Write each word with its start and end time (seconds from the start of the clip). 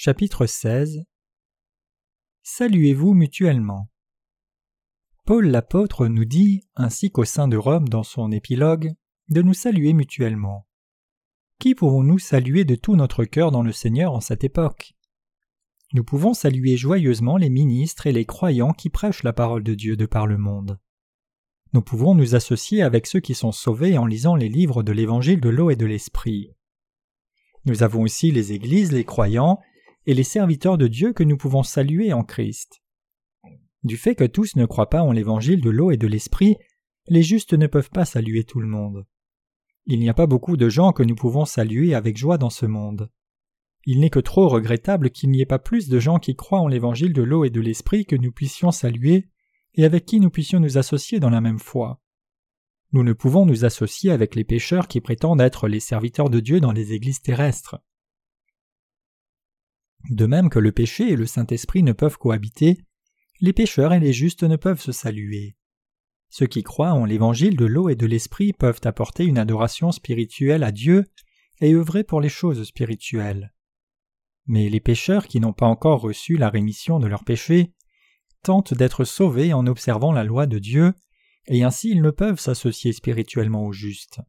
Chapitre 0.00 0.46
16 0.46 1.02
Saluez-vous 2.44 3.14
mutuellement. 3.14 3.90
Paul 5.24 5.48
l'apôtre 5.48 6.06
nous 6.06 6.24
dit, 6.24 6.62
ainsi 6.76 7.10
qu'au 7.10 7.24
sein 7.24 7.48
de 7.48 7.56
Rome 7.56 7.88
dans 7.88 8.04
son 8.04 8.30
épilogue, 8.30 8.92
de 9.28 9.42
nous 9.42 9.54
saluer 9.54 9.94
mutuellement. 9.94 10.68
Qui 11.58 11.74
pouvons-nous 11.74 12.20
saluer 12.20 12.64
de 12.64 12.76
tout 12.76 12.94
notre 12.94 13.24
cœur 13.24 13.50
dans 13.50 13.64
le 13.64 13.72
Seigneur 13.72 14.12
en 14.12 14.20
cette 14.20 14.44
époque? 14.44 14.94
Nous 15.94 16.04
pouvons 16.04 16.32
saluer 16.32 16.76
joyeusement 16.76 17.36
les 17.36 17.50
ministres 17.50 18.06
et 18.06 18.12
les 18.12 18.24
croyants 18.24 18.74
qui 18.74 18.90
prêchent 18.90 19.24
la 19.24 19.32
parole 19.32 19.64
de 19.64 19.74
Dieu 19.74 19.96
de 19.96 20.06
par 20.06 20.28
le 20.28 20.38
monde. 20.38 20.78
Nous 21.72 21.82
pouvons 21.82 22.14
nous 22.14 22.36
associer 22.36 22.82
avec 22.82 23.08
ceux 23.08 23.18
qui 23.18 23.34
sont 23.34 23.50
sauvés 23.50 23.98
en 23.98 24.06
lisant 24.06 24.36
les 24.36 24.48
livres 24.48 24.84
de 24.84 24.92
l'Évangile 24.92 25.40
de 25.40 25.48
l'eau 25.48 25.70
et 25.70 25.76
de 25.76 25.86
l'Esprit. 25.86 26.54
Nous 27.64 27.82
avons 27.82 28.02
aussi 28.02 28.30
les 28.30 28.52
églises, 28.52 28.92
les 28.92 29.04
croyants 29.04 29.58
et 30.08 30.14
les 30.14 30.24
serviteurs 30.24 30.78
de 30.78 30.88
Dieu 30.88 31.12
que 31.12 31.22
nous 31.22 31.36
pouvons 31.36 31.62
saluer 31.62 32.14
en 32.14 32.24
Christ. 32.24 32.80
Du 33.84 33.98
fait 33.98 34.14
que 34.14 34.24
tous 34.24 34.56
ne 34.56 34.64
croient 34.64 34.88
pas 34.88 35.02
en 35.02 35.12
l'Évangile 35.12 35.60
de 35.60 35.68
l'eau 35.68 35.90
et 35.90 35.98
de 35.98 36.06
l'Esprit, 36.06 36.56
les 37.08 37.22
justes 37.22 37.52
ne 37.52 37.66
peuvent 37.66 37.90
pas 37.90 38.06
saluer 38.06 38.44
tout 38.44 38.58
le 38.58 38.66
monde. 38.66 39.04
Il 39.84 40.00
n'y 40.00 40.08
a 40.08 40.14
pas 40.14 40.26
beaucoup 40.26 40.56
de 40.56 40.70
gens 40.70 40.92
que 40.92 41.02
nous 41.02 41.14
pouvons 41.14 41.44
saluer 41.44 41.94
avec 41.94 42.16
joie 42.16 42.38
dans 42.38 42.48
ce 42.48 42.64
monde. 42.64 43.10
Il 43.84 44.00
n'est 44.00 44.08
que 44.08 44.18
trop 44.18 44.48
regrettable 44.48 45.10
qu'il 45.10 45.28
n'y 45.28 45.42
ait 45.42 45.46
pas 45.46 45.58
plus 45.58 45.90
de 45.90 46.00
gens 46.00 46.18
qui 46.18 46.34
croient 46.34 46.60
en 46.60 46.68
l'Évangile 46.68 47.12
de 47.12 47.22
l'eau 47.22 47.44
et 47.44 47.50
de 47.50 47.60
l'Esprit 47.60 48.06
que 48.06 48.16
nous 48.16 48.32
puissions 48.32 48.70
saluer 48.70 49.28
et 49.74 49.84
avec 49.84 50.06
qui 50.06 50.20
nous 50.20 50.30
puissions 50.30 50.58
nous 50.58 50.78
associer 50.78 51.20
dans 51.20 51.28
la 51.28 51.42
même 51.42 51.58
foi. 51.58 52.00
Nous 52.92 53.02
ne 53.02 53.12
pouvons 53.12 53.44
nous 53.44 53.66
associer 53.66 54.10
avec 54.10 54.36
les 54.36 54.44
pécheurs 54.44 54.88
qui 54.88 55.02
prétendent 55.02 55.42
être 55.42 55.68
les 55.68 55.80
serviteurs 55.80 56.30
de 56.30 56.40
Dieu 56.40 56.60
dans 56.60 56.72
les 56.72 56.94
églises 56.94 57.20
terrestres. 57.20 57.82
De 60.10 60.26
même 60.26 60.48
que 60.48 60.58
le 60.58 60.72
péché 60.72 61.10
et 61.10 61.16
le 61.16 61.26
Saint-Esprit 61.26 61.82
ne 61.82 61.92
peuvent 61.92 62.18
cohabiter, 62.18 62.78
les 63.40 63.52
pécheurs 63.52 63.92
et 63.92 64.00
les 64.00 64.12
justes 64.12 64.42
ne 64.42 64.56
peuvent 64.56 64.80
se 64.80 64.92
saluer. 64.92 65.56
Ceux 66.30 66.46
qui 66.46 66.62
croient 66.62 66.92
en 66.92 67.04
l'évangile 67.04 67.56
de 67.56 67.64
l'eau 67.64 67.88
et 67.88 67.94
de 67.94 68.06
l'esprit 68.06 68.52
peuvent 68.52 68.80
apporter 68.84 69.24
une 69.24 69.38
adoration 69.38 69.92
spirituelle 69.92 70.62
à 70.62 70.72
Dieu 70.72 71.04
et 71.60 71.74
œuvrer 71.74 72.04
pour 72.04 72.20
les 72.20 72.28
choses 72.28 72.62
spirituelles. 72.64 73.52
Mais 74.46 74.68
les 74.68 74.80
pécheurs 74.80 75.26
qui 75.26 75.40
n'ont 75.40 75.52
pas 75.52 75.66
encore 75.66 76.00
reçu 76.00 76.36
la 76.36 76.50
rémission 76.50 76.98
de 76.98 77.06
leurs 77.06 77.24
péchés 77.24 77.72
tentent 78.42 78.74
d'être 78.74 79.04
sauvés 79.04 79.52
en 79.52 79.66
observant 79.66 80.12
la 80.12 80.24
loi 80.24 80.46
de 80.46 80.58
Dieu, 80.58 80.94
et 81.46 81.64
ainsi 81.64 81.90
ils 81.90 82.02
ne 82.02 82.10
peuvent 82.10 82.40
s'associer 82.40 82.92
spirituellement 82.92 83.64
aux 83.64 83.72
justes. 83.72 84.20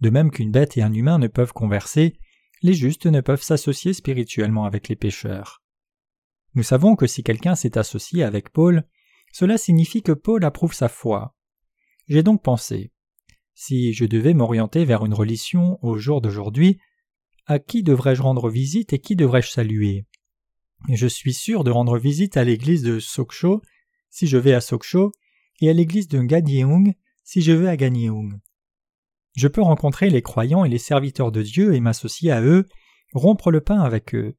De 0.00 0.10
même 0.10 0.30
qu'une 0.30 0.50
bête 0.50 0.76
et 0.76 0.82
un 0.82 0.92
humain 0.92 1.18
ne 1.18 1.26
peuvent 1.26 1.52
converser, 1.52 2.16
les 2.62 2.74
justes 2.74 3.06
ne 3.06 3.20
peuvent 3.20 3.42
s'associer 3.42 3.92
spirituellement 3.92 4.64
avec 4.64 4.88
les 4.88 4.96
pécheurs. 4.96 5.62
Nous 6.54 6.62
savons 6.62 6.96
que 6.96 7.06
si 7.06 7.22
quelqu'un 7.22 7.54
s'est 7.54 7.78
associé 7.78 8.22
avec 8.22 8.50
Paul, 8.50 8.84
cela 9.32 9.56
signifie 9.56 10.02
que 10.02 10.12
Paul 10.12 10.44
approuve 10.44 10.74
sa 10.74 10.88
foi. 10.88 11.36
J'ai 12.08 12.22
donc 12.22 12.42
pensé, 12.42 12.90
si 13.54 13.92
je 13.92 14.04
devais 14.04 14.34
m'orienter 14.34 14.84
vers 14.84 15.04
une 15.04 15.14
religion 15.14 15.78
au 15.82 15.98
jour 15.98 16.20
d'aujourd'hui, 16.20 16.78
à 17.46 17.58
qui 17.58 17.82
devrais-je 17.82 18.22
rendre 18.22 18.50
visite 18.50 18.92
et 18.92 18.98
qui 18.98 19.16
devrais-je 19.16 19.50
saluer? 19.50 20.06
Je 20.88 21.06
suis 21.06 21.34
sûr 21.34 21.62
de 21.62 21.70
rendre 21.70 21.98
visite 21.98 22.36
à 22.36 22.44
l'église 22.44 22.82
de 22.82 22.98
Sokcho 22.98 23.60
si 24.08 24.26
je 24.26 24.38
vais 24.38 24.54
à 24.54 24.60
Sokcho 24.60 25.12
et 25.60 25.70
à 25.70 25.72
l'église 25.72 26.08
de 26.08 26.20
Ganyung 26.20 26.94
si 27.22 27.42
je 27.42 27.52
vais 27.52 27.68
à 27.68 27.76
Ganyung. 27.76 28.40
Je 29.36 29.48
peux 29.48 29.62
rencontrer 29.62 30.10
les 30.10 30.22
croyants 30.22 30.64
et 30.64 30.68
les 30.68 30.78
serviteurs 30.78 31.32
de 31.32 31.42
Dieu 31.42 31.74
et 31.74 31.80
m'associer 31.80 32.30
à 32.32 32.42
eux, 32.42 32.66
rompre 33.12 33.50
le 33.50 33.60
pain 33.60 33.80
avec 33.80 34.14
eux. 34.14 34.36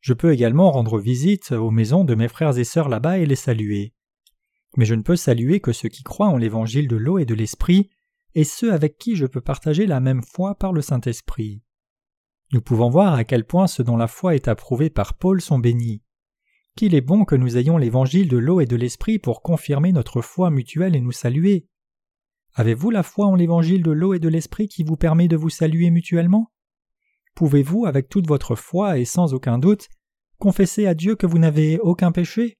Je 0.00 0.12
peux 0.12 0.32
également 0.32 0.70
rendre 0.70 0.98
visite 0.98 1.52
aux 1.52 1.70
maisons 1.70 2.04
de 2.04 2.14
mes 2.14 2.28
frères 2.28 2.56
et 2.58 2.64
sœurs 2.64 2.88
là-bas 2.88 3.18
et 3.18 3.26
les 3.26 3.36
saluer. 3.36 3.94
Mais 4.76 4.84
je 4.84 4.94
ne 4.94 5.02
peux 5.02 5.16
saluer 5.16 5.60
que 5.60 5.72
ceux 5.72 5.88
qui 5.88 6.02
croient 6.02 6.28
en 6.28 6.36
l'évangile 6.36 6.88
de 6.88 6.96
l'eau 6.96 7.18
et 7.18 7.24
de 7.24 7.34
l'esprit, 7.34 7.90
et 8.34 8.44
ceux 8.44 8.72
avec 8.72 8.98
qui 8.98 9.16
je 9.16 9.26
peux 9.26 9.40
partager 9.40 9.86
la 9.86 10.00
même 10.00 10.22
foi 10.22 10.54
par 10.54 10.72
le 10.72 10.82
Saint-Esprit. 10.82 11.62
Nous 12.52 12.60
pouvons 12.60 12.88
voir 12.88 13.14
à 13.14 13.24
quel 13.24 13.44
point 13.44 13.66
ceux 13.66 13.84
dont 13.84 13.96
la 13.96 14.06
foi 14.06 14.34
est 14.34 14.48
approuvée 14.48 14.90
par 14.90 15.14
Paul 15.14 15.40
sont 15.40 15.58
bénis. 15.58 16.02
Qu'il 16.76 16.94
est 16.94 17.00
bon 17.00 17.24
que 17.24 17.34
nous 17.34 17.56
ayons 17.56 17.76
l'évangile 17.76 18.28
de 18.28 18.36
l'eau 18.36 18.60
et 18.60 18.66
de 18.66 18.76
l'esprit 18.76 19.18
pour 19.18 19.42
confirmer 19.42 19.92
notre 19.92 20.22
foi 20.22 20.50
mutuelle 20.50 20.94
et 20.94 21.00
nous 21.00 21.12
saluer. 21.12 21.66
Avez-vous 22.54 22.90
la 22.90 23.02
foi 23.02 23.26
en 23.26 23.34
l'évangile 23.34 23.82
de 23.82 23.90
l'eau 23.90 24.14
et 24.14 24.18
de 24.18 24.28
l'esprit 24.28 24.68
qui 24.68 24.84
vous 24.84 24.96
permet 24.96 25.28
de 25.28 25.36
vous 25.36 25.50
saluer 25.50 25.90
mutuellement? 25.90 26.50
Pouvez-vous, 27.34 27.86
avec 27.86 28.08
toute 28.08 28.26
votre 28.26 28.56
foi 28.56 28.98
et 28.98 29.04
sans 29.04 29.34
aucun 29.34 29.58
doute, 29.58 29.88
confesser 30.38 30.86
à 30.86 30.94
Dieu 30.94 31.14
que 31.14 31.26
vous 31.26 31.38
n'avez 31.38 31.78
aucun 31.78 32.10
péché? 32.10 32.58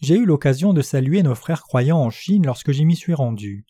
J'ai 0.00 0.16
eu 0.16 0.26
l'occasion 0.26 0.72
de 0.72 0.82
saluer 0.82 1.22
nos 1.22 1.34
frères 1.34 1.62
croyants 1.62 2.00
en 2.00 2.10
Chine 2.10 2.44
lorsque 2.44 2.72
j'y 2.72 2.84
m'y 2.84 2.96
suis 2.96 3.14
rendu. 3.14 3.64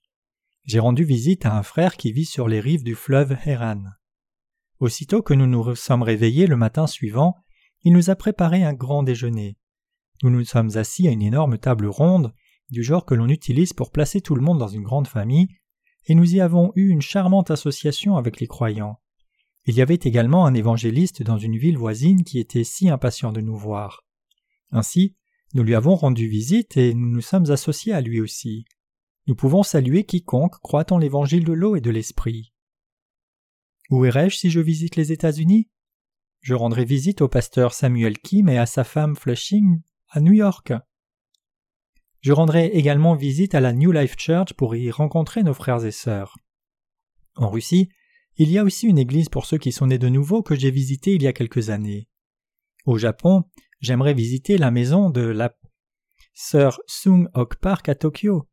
J'ai 0.64 0.78
rendu 0.78 1.04
visite 1.04 1.44
à 1.44 1.56
un 1.56 1.62
frère 1.62 1.96
qui 1.96 2.10
vit 2.12 2.24
sur 2.24 2.48
les 2.48 2.60
rives 2.60 2.84
du 2.84 2.94
fleuve 2.94 3.36
Heran. 3.44 3.82
Aussitôt 4.78 5.22
que 5.22 5.34
nous 5.34 5.46
nous 5.46 5.74
sommes 5.74 6.02
réveillés 6.02 6.46
le 6.46 6.56
matin 6.56 6.86
suivant, 6.86 7.36
il 7.82 7.92
nous 7.92 8.10
a 8.10 8.16
préparé 8.16 8.64
un 8.64 8.72
grand 8.72 9.02
déjeuner. 9.02 9.58
Nous 10.22 10.30
nous 10.30 10.44
sommes 10.44 10.76
assis 10.76 11.06
à 11.06 11.10
une 11.10 11.22
énorme 11.22 11.58
table 11.58 11.86
ronde, 11.86 12.32
du 12.72 12.82
genre 12.82 13.04
que 13.04 13.14
l'on 13.14 13.28
utilise 13.28 13.72
pour 13.72 13.92
placer 13.92 14.20
tout 14.20 14.34
le 14.34 14.42
monde 14.42 14.58
dans 14.58 14.66
une 14.66 14.82
grande 14.82 15.06
famille, 15.06 15.48
et 16.06 16.14
nous 16.14 16.34
y 16.34 16.40
avons 16.40 16.72
eu 16.74 16.88
une 16.88 17.02
charmante 17.02 17.50
association 17.50 18.16
avec 18.16 18.40
les 18.40 18.48
croyants. 18.48 18.98
Il 19.66 19.76
y 19.76 19.82
avait 19.82 20.00
également 20.02 20.46
un 20.46 20.54
évangéliste 20.54 21.22
dans 21.22 21.38
une 21.38 21.56
ville 21.56 21.78
voisine 21.78 22.24
qui 22.24 22.40
était 22.40 22.64
si 22.64 22.88
impatient 22.88 23.30
de 23.30 23.40
nous 23.40 23.56
voir. 23.56 24.02
Ainsi, 24.70 25.14
nous 25.54 25.62
lui 25.62 25.74
avons 25.74 25.94
rendu 25.94 26.26
visite 26.26 26.76
et 26.76 26.94
nous 26.94 27.08
nous 27.08 27.20
sommes 27.20 27.50
associés 27.50 27.92
à 27.92 28.00
lui 28.00 28.20
aussi. 28.20 28.64
Nous 29.26 29.36
pouvons 29.36 29.62
saluer 29.62 30.04
quiconque 30.04 30.58
croit 30.60 30.90
en 30.92 30.98
l'évangile 30.98 31.44
de 31.44 31.52
l'eau 31.52 31.76
et 31.76 31.80
de 31.80 31.90
l'esprit. 31.90 32.52
Où 33.90 34.04
irai-je 34.04 34.38
si 34.38 34.50
je 34.50 34.60
visite 34.60 34.96
les 34.96 35.12
États-Unis? 35.12 35.68
Je 36.40 36.54
rendrai 36.54 36.84
visite 36.84 37.20
au 37.20 37.28
pasteur 37.28 37.74
Samuel 37.74 38.18
Kim 38.18 38.48
et 38.48 38.58
à 38.58 38.66
sa 38.66 38.82
femme 38.82 39.14
Flushing 39.14 39.82
à 40.08 40.20
New 40.20 40.32
York. 40.32 40.72
Je 42.22 42.32
rendrai 42.32 42.66
également 42.66 43.16
visite 43.16 43.56
à 43.56 43.60
la 43.60 43.72
New 43.72 43.90
Life 43.90 44.14
Church 44.16 44.54
pour 44.54 44.76
y 44.76 44.92
rencontrer 44.92 45.42
nos 45.42 45.54
frères 45.54 45.84
et 45.84 45.90
sœurs. 45.90 46.36
En 47.34 47.50
Russie, 47.50 47.88
il 48.36 48.48
y 48.48 48.58
a 48.58 48.64
aussi 48.64 48.86
une 48.86 48.98
église 48.98 49.28
pour 49.28 49.44
ceux 49.44 49.58
qui 49.58 49.72
sont 49.72 49.88
nés 49.88 49.98
de 49.98 50.08
nouveau 50.08 50.40
que 50.40 50.54
j'ai 50.54 50.70
visitée 50.70 51.14
il 51.14 51.22
y 51.22 51.26
a 51.26 51.32
quelques 51.32 51.70
années. 51.70 52.08
Au 52.86 52.96
Japon, 52.96 53.42
j'aimerais 53.80 54.14
visiter 54.14 54.56
la 54.56 54.70
maison 54.70 55.10
de 55.10 55.22
la 55.22 55.52
sœur 56.32 56.80
Sung 56.86 57.28
Ok 57.34 57.56
Park 57.56 57.88
à 57.88 57.96
Tokyo. 57.96 58.48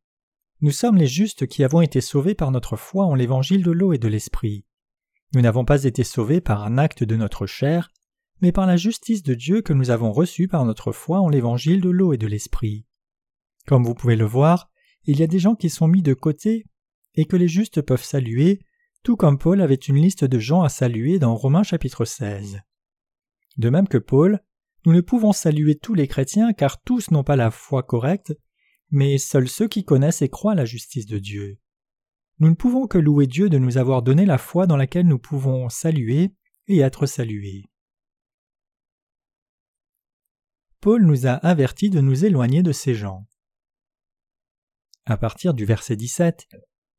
Nous 0.62 0.72
sommes 0.72 0.96
les 0.96 1.06
justes 1.06 1.46
qui 1.46 1.62
avons 1.62 1.80
été 1.80 2.00
sauvés 2.00 2.34
par 2.34 2.50
notre 2.50 2.76
foi 2.76 3.06
en 3.06 3.14
l'évangile 3.14 3.62
de 3.62 3.70
l'eau 3.70 3.92
et 3.92 3.98
de 3.98 4.08
l'esprit. 4.08 4.66
Nous 5.32 5.42
n'avons 5.42 5.64
pas 5.64 5.84
été 5.84 6.02
sauvés 6.02 6.40
par 6.40 6.64
un 6.64 6.76
acte 6.76 7.04
de 7.04 7.14
notre 7.14 7.46
chair, 7.46 7.92
mais 8.42 8.50
par 8.50 8.66
la 8.66 8.76
justice 8.76 9.22
de 9.22 9.34
Dieu 9.34 9.62
que 9.62 9.72
nous 9.72 9.90
avons 9.90 10.10
reçue 10.10 10.48
par 10.48 10.64
notre 10.64 10.90
foi 10.90 11.20
en 11.20 11.28
l'évangile 11.28 11.80
de 11.80 11.90
l'eau 11.90 12.12
et 12.12 12.18
de 12.18 12.26
l'esprit. 12.26 12.84
Comme 13.66 13.84
vous 13.84 13.94
pouvez 13.94 14.16
le 14.16 14.24
voir, 14.24 14.70
il 15.04 15.18
y 15.18 15.22
a 15.22 15.26
des 15.26 15.38
gens 15.38 15.54
qui 15.54 15.70
sont 15.70 15.88
mis 15.88 16.02
de 16.02 16.14
côté 16.14 16.66
et 17.14 17.24
que 17.24 17.36
les 17.36 17.48
justes 17.48 17.82
peuvent 17.82 18.02
saluer, 18.02 18.60
tout 19.02 19.16
comme 19.16 19.38
Paul 19.38 19.60
avait 19.60 19.74
une 19.74 19.96
liste 19.96 20.24
de 20.24 20.38
gens 20.38 20.62
à 20.62 20.68
saluer 20.68 21.18
dans 21.18 21.34
Romains 21.34 21.62
chapitre 21.62 22.04
16. 22.04 22.60
De 23.56 23.70
même 23.70 23.88
que 23.88 23.98
Paul, 23.98 24.40
nous 24.86 24.92
ne 24.92 25.00
pouvons 25.00 25.32
saluer 25.32 25.76
tous 25.76 25.94
les 25.94 26.08
chrétiens 26.08 26.52
car 26.52 26.82
tous 26.82 27.10
n'ont 27.10 27.24
pas 27.24 27.36
la 27.36 27.50
foi 27.50 27.82
correcte, 27.82 28.32
mais 28.90 29.18
seuls 29.18 29.48
ceux 29.48 29.68
qui 29.68 29.84
connaissent 29.84 30.22
et 30.22 30.28
croient 30.28 30.54
la 30.54 30.64
justice 30.64 31.06
de 31.06 31.18
Dieu. 31.18 31.58
Nous 32.38 32.48
ne 32.48 32.54
pouvons 32.54 32.86
que 32.86 32.98
louer 32.98 33.26
Dieu 33.26 33.50
de 33.50 33.58
nous 33.58 33.76
avoir 33.76 34.02
donné 34.02 34.24
la 34.24 34.38
foi 34.38 34.66
dans 34.66 34.76
laquelle 34.76 35.06
nous 35.06 35.18
pouvons 35.18 35.68
saluer 35.68 36.34
et 36.68 36.78
être 36.78 37.06
salués. 37.06 37.64
Paul 40.80 41.04
nous 41.04 41.26
a 41.26 41.32
avertis 41.32 41.90
de 41.90 42.00
nous 42.00 42.24
éloigner 42.24 42.62
de 42.62 42.72
ces 42.72 42.94
gens. 42.94 43.26
À 45.06 45.16
partir 45.16 45.54
du 45.54 45.64
verset 45.64 45.96
17, 45.96 46.46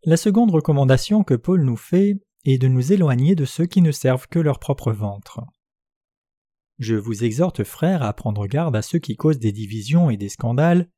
la 0.03 0.17
seconde 0.17 0.51
recommandation 0.51 1.23
que 1.23 1.35
Paul 1.35 1.63
nous 1.63 1.77
fait 1.77 2.19
est 2.45 2.57
de 2.57 2.67
nous 2.67 2.91
éloigner 2.91 3.35
de 3.35 3.45
ceux 3.45 3.67
qui 3.67 3.81
ne 3.81 3.91
servent 3.91 4.27
que 4.27 4.39
leur 4.39 4.59
propre 4.59 4.91
ventre. 4.91 5.41
Je 6.79 6.95
vous 6.95 7.23
exhorte, 7.23 7.63
frères, 7.63 8.01
à 8.01 8.11
prendre 8.13 8.47
garde 8.47 8.75
à 8.75 8.81
ceux 8.81 8.97
qui 8.97 9.15
causent 9.15 9.37
des 9.37 9.51
divisions 9.51 10.09
et 10.09 10.17
des 10.17 10.29
scandales, 10.29 10.89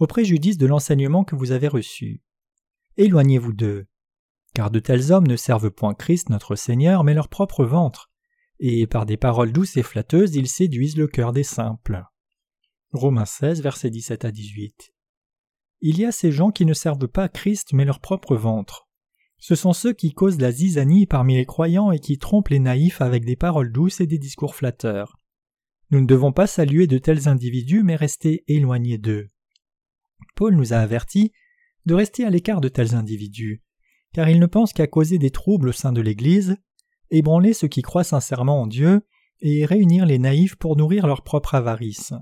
au 0.00 0.08
préjudice 0.08 0.58
de 0.58 0.66
l'enseignement 0.66 1.22
que 1.22 1.36
vous 1.36 1.52
avez 1.52 1.68
reçu. 1.68 2.22
Éloignez-vous 2.96 3.52
d'eux, 3.52 3.86
car 4.54 4.72
de 4.72 4.80
tels 4.80 5.12
hommes 5.12 5.28
ne 5.28 5.36
servent 5.36 5.70
point 5.70 5.94
Christ 5.94 6.28
notre 6.28 6.56
Seigneur, 6.56 7.04
mais 7.04 7.14
leur 7.14 7.28
propre 7.28 7.64
ventre, 7.64 8.10
et 8.58 8.88
par 8.88 9.06
des 9.06 9.16
paroles 9.16 9.52
douces 9.52 9.76
et 9.76 9.84
flatteuses 9.84 10.34
ils 10.34 10.48
séduisent 10.48 10.96
le 10.96 11.06
cœur 11.06 11.32
des 11.32 11.44
simples. 11.44 12.02
Romains 12.92 13.24
16, 13.24 13.62
versets 13.62 13.90
17 13.90 14.24
à 14.24 14.32
18 14.32 14.92
il 15.80 15.98
y 15.98 16.04
a 16.04 16.12
ces 16.12 16.32
gens 16.32 16.50
qui 16.50 16.64
ne 16.64 16.74
servent 16.74 17.08
pas 17.08 17.28
Christ 17.28 17.72
mais 17.72 17.84
leur 17.84 18.00
propre 18.00 18.36
ventre. 18.36 18.88
Ce 19.38 19.54
sont 19.54 19.72
ceux 19.72 19.92
qui 19.92 20.12
causent 20.12 20.40
la 20.40 20.50
zizanie 20.50 21.06
parmi 21.06 21.36
les 21.36 21.46
croyants 21.46 21.92
et 21.92 22.00
qui 22.00 22.18
trompent 22.18 22.48
les 22.48 22.58
naïfs 22.58 23.00
avec 23.00 23.24
des 23.24 23.36
paroles 23.36 23.70
douces 23.70 24.00
et 24.00 24.06
des 24.06 24.18
discours 24.18 24.56
flatteurs. 24.56 25.16
Nous 25.90 26.00
ne 26.00 26.06
devons 26.06 26.32
pas 26.32 26.46
saluer 26.46 26.86
de 26.86 26.98
tels 26.98 27.28
individus 27.28 27.82
mais 27.82 27.96
rester 27.96 28.44
éloignés 28.48 28.98
d'eux. 28.98 29.30
Paul 30.34 30.54
nous 30.54 30.72
a 30.72 30.78
avertis 30.78 31.32
de 31.86 31.94
rester 31.94 32.24
à 32.24 32.30
l'écart 32.30 32.60
de 32.60 32.68
tels 32.68 32.94
individus, 32.94 33.62
car 34.12 34.28
ils 34.28 34.40
ne 34.40 34.46
pensent 34.46 34.72
qu'à 34.72 34.86
causer 34.86 35.18
des 35.18 35.30
troubles 35.30 35.68
au 35.68 35.72
sein 35.72 35.92
de 35.92 36.00
l'Église, 36.00 36.56
ébranler 37.10 37.54
ceux 37.54 37.68
qui 37.68 37.82
croient 37.82 38.04
sincèrement 38.04 38.60
en 38.62 38.66
Dieu, 38.66 39.02
et 39.40 39.64
réunir 39.64 40.04
les 40.04 40.18
naïfs 40.18 40.56
pour 40.56 40.76
nourrir 40.76 41.06
leur 41.06 41.22
propre 41.22 41.54
avarice. 41.54 42.12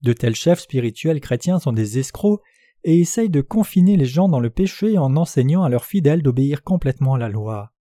De 0.00 0.12
tels 0.12 0.34
chefs 0.34 0.60
spirituels 0.60 1.20
chrétiens 1.20 1.60
sont 1.60 1.72
des 1.72 1.98
escrocs 1.98 2.40
et 2.84 2.98
essayent 2.98 3.30
de 3.30 3.40
confiner 3.40 3.96
les 3.96 4.04
gens 4.04 4.28
dans 4.28 4.40
le 4.40 4.50
péché 4.50 4.98
en 4.98 5.16
enseignant 5.16 5.62
à 5.62 5.68
leurs 5.68 5.84
fidèles 5.84 6.22
d'obéir 6.22 6.62
complètement 6.62 7.14
à 7.14 7.18
la 7.18 7.28
loi. 7.28 7.72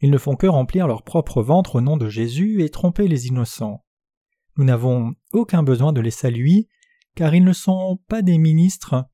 Ils 0.00 0.10
ne 0.10 0.18
font 0.18 0.36
que 0.36 0.46
remplir 0.46 0.86
leur 0.86 1.02
propre 1.02 1.42
ventre 1.42 1.76
au 1.76 1.80
nom 1.80 1.96
de 1.96 2.08
Jésus 2.08 2.62
et 2.62 2.68
tromper 2.68 3.08
les 3.08 3.28
innocents. 3.28 3.84
Nous 4.56 4.64
n'avons 4.64 5.14
aucun 5.32 5.62
besoin 5.62 5.92
de 5.92 6.00
les 6.00 6.10
saluer, 6.10 6.68
car 7.14 7.34
ils 7.34 7.44
ne 7.44 7.52
sont 7.52 7.98
pas 8.08 8.22
des 8.22 8.38
ministres, 8.38 9.06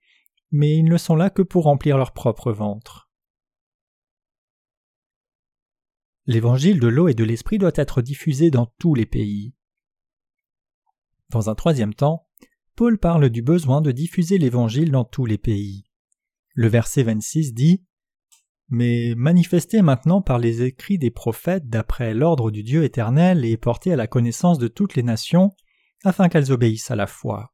mais 0.51 0.77
ils 0.77 0.85
ne 0.85 0.97
sont 0.97 1.17
là 1.17 1.31
que 1.31 1.43
pour 1.43 1.65
remplir 1.65 1.97
leur 1.97 2.13
propre 2.13 2.53
ventre. 2.53 3.11
L'évangile 6.27 6.79
de 6.79 6.87
l'eau 6.87 7.09
et 7.09 7.15
de 7.15 7.25
l'esprit 7.25 7.59
doit 7.59 7.73
être 7.75 8.01
diffusé 8.01 8.51
dans 8.51 8.67
tous 8.79 8.95
les 8.95 9.07
pays. 9.07 9.55
Dans 11.31 11.51
un 11.51 11.55
troisième 11.55 11.95
temps, 11.95 12.29
Paul 12.83 12.99
parle 12.99 13.31
du 13.31 13.43
besoin 13.43 13.81
de 13.81 13.93
diffuser 13.93 14.39
l'Évangile 14.39 14.91
dans 14.91 15.05
tous 15.05 15.25
les 15.25 15.39
pays. 15.39 15.85
Le 16.53 16.67
verset 16.67 17.05
26 17.05 17.55
dit 17.55 17.85
Mais 18.71 19.15
manifesté 19.17 19.83
maintenant 19.83 20.21
par 20.21 20.41
les 20.41 20.63
écrits 20.65 20.99
des 20.99 21.13
prophètes 21.13 21.69
d'après 21.69 22.13
l'ordre 22.13 22.51
du 22.51 22.65
Dieu 22.65 22.83
éternel 22.83 23.45
et 23.45 23.57
porté 23.57 23.93
à 23.93 23.97
la 23.97 24.09
connaissance 24.09 24.59
de 24.59 24.67
toutes 24.67 24.97
les 24.97 25.05
nations, 25.05 25.53
afin 26.03 26.29
qu'elles 26.29 26.51
obéissent 26.51 26.91
à 26.91 26.97
la 26.97 27.07
foi. 27.07 27.53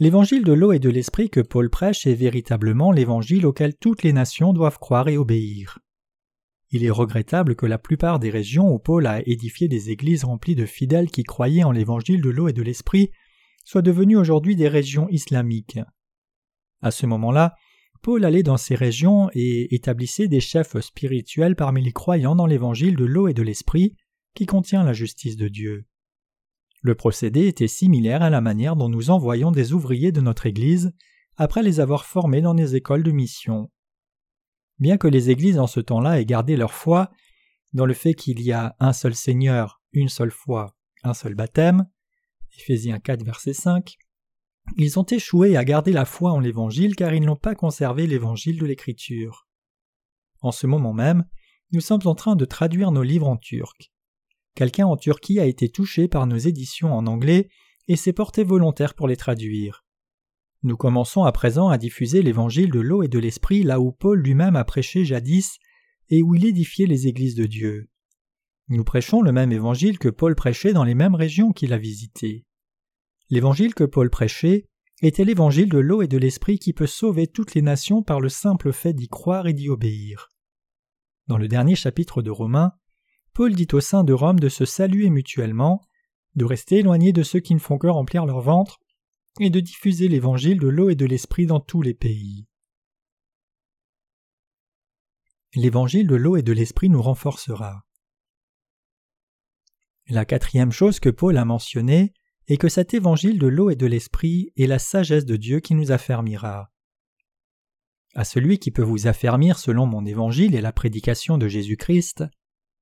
L'évangile 0.00 0.42
de 0.42 0.54
l'eau 0.54 0.72
et 0.72 0.80
de 0.80 0.90
l'esprit 0.90 1.30
que 1.30 1.38
Paul 1.38 1.70
prêche 1.70 2.04
est 2.08 2.14
véritablement 2.14 2.90
l'évangile 2.90 3.46
auquel 3.46 3.76
toutes 3.76 4.02
les 4.02 4.12
nations 4.12 4.52
doivent 4.52 4.80
croire 4.80 5.06
et 5.06 5.18
obéir. 5.18 5.78
Il 6.72 6.84
est 6.84 6.90
regrettable 6.90 7.54
que 7.54 7.66
la 7.66 7.78
plupart 7.78 8.18
des 8.18 8.30
régions 8.30 8.72
où 8.74 8.80
Paul 8.80 9.06
a 9.06 9.22
édifié 9.24 9.68
des 9.68 9.90
églises 9.90 10.24
remplies 10.24 10.56
de 10.56 10.66
fidèles 10.66 11.12
qui 11.12 11.22
croyaient 11.22 11.62
en 11.62 11.70
l'évangile 11.70 12.22
de 12.22 12.30
l'eau 12.30 12.48
et 12.48 12.52
de 12.52 12.62
l'esprit 12.62 13.12
soient 13.70 13.82
devenues 13.82 14.16
aujourd'hui 14.16 14.56
des 14.56 14.66
régions 14.66 15.08
islamiques. 15.10 15.78
À 16.82 16.90
ce 16.90 17.06
moment-là, 17.06 17.54
Paul 18.02 18.24
allait 18.24 18.42
dans 18.42 18.56
ces 18.56 18.74
régions 18.74 19.30
et 19.32 19.72
établissait 19.72 20.26
des 20.26 20.40
chefs 20.40 20.80
spirituels 20.80 21.54
parmi 21.54 21.80
les 21.80 21.92
croyants 21.92 22.34
dans 22.34 22.46
l'évangile 22.46 22.96
de 22.96 23.04
l'eau 23.04 23.28
et 23.28 23.32
de 23.32 23.44
l'esprit 23.44 23.94
qui 24.34 24.44
contient 24.44 24.82
la 24.82 24.92
justice 24.92 25.36
de 25.36 25.46
Dieu. 25.46 25.84
Le 26.82 26.96
procédé 26.96 27.46
était 27.46 27.68
similaire 27.68 28.22
à 28.22 28.30
la 28.30 28.40
manière 28.40 28.74
dont 28.74 28.88
nous 28.88 29.10
envoyons 29.10 29.52
des 29.52 29.72
ouvriers 29.72 30.10
de 30.10 30.20
notre 30.20 30.46
Église 30.46 30.90
après 31.36 31.62
les 31.62 31.78
avoir 31.78 32.06
formés 32.06 32.40
dans 32.40 32.54
des 32.54 32.74
écoles 32.74 33.04
de 33.04 33.12
mission. 33.12 33.70
Bien 34.80 34.96
que 34.96 35.06
les 35.06 35.30
églises 35.30 35.60
en 35.60 35.68
ce 35.68 35.78
temps-là 35.78 36.20
aient 36.20 36.26
gardé 36.26 36.56
leur 36.56 36.72
foi 36.72 37.12
dans 37.72 37.86
le 37.86 37.94
fait 37.94 38.14
qu'il 38.14 38.42
y 38.42 38.50
a 38.50 38.74
un 38.80 38.92
seul 38.92 39.14
Seigneur, 39.14 39.80
une 39.92 40.08
seule 40.08 40.32
foi, 40.32 40.74
un 41.04 41.14
seul 41.14 41.36
baptême, 41.36 41.86
Éphésiens 42.58 42.98
4 42.98 43.24
verset 43.24 43.52
5, 43.52 43.96
ils 44.76 44.98
ont 44.98 45.04
échoué 45.04 45.56
à 45.56 45.64
garder 45.64 45.92
la 45.92 46.04
foi 46.04 46.32
en 46.32 46.40
l'Évangile 46.40 46.94
car 46.94 47.14
ils 47.14 47.24
n'ont 47.24 47.36
pas 47.36 47.54
conservé 47.54 48.06
l'Évangile 48.06 48.58
de 48.58 48.66
l'Écriture. 48.66 49.46
En 50.42 50.52
ce 50.52 50.66
moment 50.66 50.92
même, 50.92 51.24
nous 51.72 51.80
sommes 51.80 52.06
en 52.06 52.14
train 52.14 52.36
de 52.36 52.44
traduire 52.44 52.90
nos 52.90 53.02
livres 53.02 53.28
en 53.28 53.36
turc. 53.36 53.92
Quelqu'un 54.54 54.86
en 54.86 54.96
Turquie 54.96 55.38
a 55.40 55.46
été 55.46 55.68
touché 55.68 56.08
par 56.08 56.26
nos 56.26 56.36
éditions 56.36 56.92
en 56.92 57.06
anglais 57.06 57.48
et 57.88 57.96
s'est 57.96 58.12
porté 58.12 58.44
volontaire 58.44 58.94
pour 58.94 59.08
les 59.08 59.16
traduire. 59.16 59.84
Nous 60.62 60.76
commençons 60.76 61.24
à 61.24 61.32
présent 61.32 61.68
à 61.68 61.78
diffuser 61.78 62.22
l'évangile 62.22 62.70
de 62.70 62.80
l'eau 62.80 63.02
et 63.02 63.08
de 63.08 63.18
l'esprit 63.18 63.62
là 63.62 63.80
où 63.80 63.92
Paul 63.92 64.20
lui-même 64.20 64.56
a 64.56 64.64
prêché 64.64 65.04
jadis 65.04 65.58
et 66.10 66.22
où 66.22 66.34
il 66.34 66.44
édifiait 66.44 66.86
les 66.86 67.06
églises 67.06 67.34
de 67.34 67.46
Dieu. 67.46 67.88
Nous 68.70 68.84
prêchons 68.84 69.20
le 69.20 69.32
même 69.32 69.50
évangile 69.50 69.98
que 69.98 70.08
Paul 70.08 70.36
prêchait 70.36 70.72
dans 70.72 70.84
les 70.84 70.94
mêmes 70.94 71.16
régions 71.16 71.50
qu'il 71.50 71.72
a 71.72 71.78
visitées. 71.78 72.44
L'évangile 73.28 73.74
que 73.74 73.82
Paul 73.82 74.10
prêchait 74.10 74.68
était 75.02 75.24
l'évangile 75.24 75.68
de 75.68 75.78
l'eau 75.78 76.02
et 76.02 76.06
de 76.06 76.16
l'esprit 76.16 76.60
qui 76.60 76.72
peut 76.72 76.86
sauver 76.86 77.26
toutes 77.26 77.54
les 77.54 77.62
nations 77.62 78.04
par 78.04 78.20
le 78.20 78.28
simple 78.28 78.72
fait 78.72 78.92
d'y 78.92 79.08
croire 79.08 79.48
et 79.48 79.54
d'y 79.54 79.68
obéir. 79.68 80.28
Dans 81.26 81.36
le 81.36 81.48
dernier 81.48 81.74
chapitre 81.74 82.22
de 82.22 82.30
Romains, 82.30 82.70
Paul 83.32 83.56
dit 83.56 83.66
aux 83.72 83.80
saints 83.80 84.04
de 84.04 84.12
Rome 84.12 84.38
de 84.38 84.48
se 84.48 84.64
saluer 84.64 85.10
mutuellement, 85.10 85.80
de 86.36 86.44
rester 86.44 86.78
éloignés 86.78 87.12
de 87.12 87.24
ceux 87.24 87.40
qui 87.40 87.54
ne 87.54 87.60
font 87.60 87.76
que 87.76 87.88
remplir 87.88 88.24
leur 88.24 88.40
ventre 88.40 88.78
et 89.40 89.50
de 89.50 89.58
diffuser 89.58 90.06
l'évangile 90.06 90.60
de 90.60 90.68
l'eau 90.68 90.90
et 90.90 90.94
de 90.94 91.06
l'esprit 91.06 91.46
dans 91.46 91.60
tous 91.60 91.82
les 91.82 91.94
pays. 91.94 92.46
L'évangile 95.56 96.06
de 96.06 96.14
l'eau 96.14 96.36
et 96.36 96.42
de 96.42 96.52
l'esprit 96.52 96.88
nous 96.88 97.02
renforcera. 97.02 97.82
La 100.10 100.24
quatrième 100.24 100.72
chose 100.72 100.98
que 100.98 101.08
Paul 101.08 101.36
a 101.36 101.44
mentionnée 101.44 102.12
est 102.48 102.56
que 102.56 102.68
cet 102.68 102.94
évangile 102.94 103.38
de 103.38 103.46
l'eau 103.46 103.70
et 103.70 103.76
de 103.76 103.86
l'esprit 103.86 104.52
est 104.56 104.66
la 104.66 104.80
sagesse 104.80 105.24
de 105.24 105.36
Dieu 105.36 105.60
qui 105.60 105.76
nous 105.76 105.92
affermira. 105.92 106.72
À 108.16 108.24
celui 108.24 108.58
qui 108.58 108.72
peut 108.72 108.82
vous 108.82 109.06
affermir 109.06 109.56
selon 109.60 109.86
mon 109.86 110.04
évangile 110.04 110.56
et 110.56 110.60
la 110.60 110.72
prédication 110.72 111.38
de 111.38 111.46
Jésus-Christ, 111.46 112.24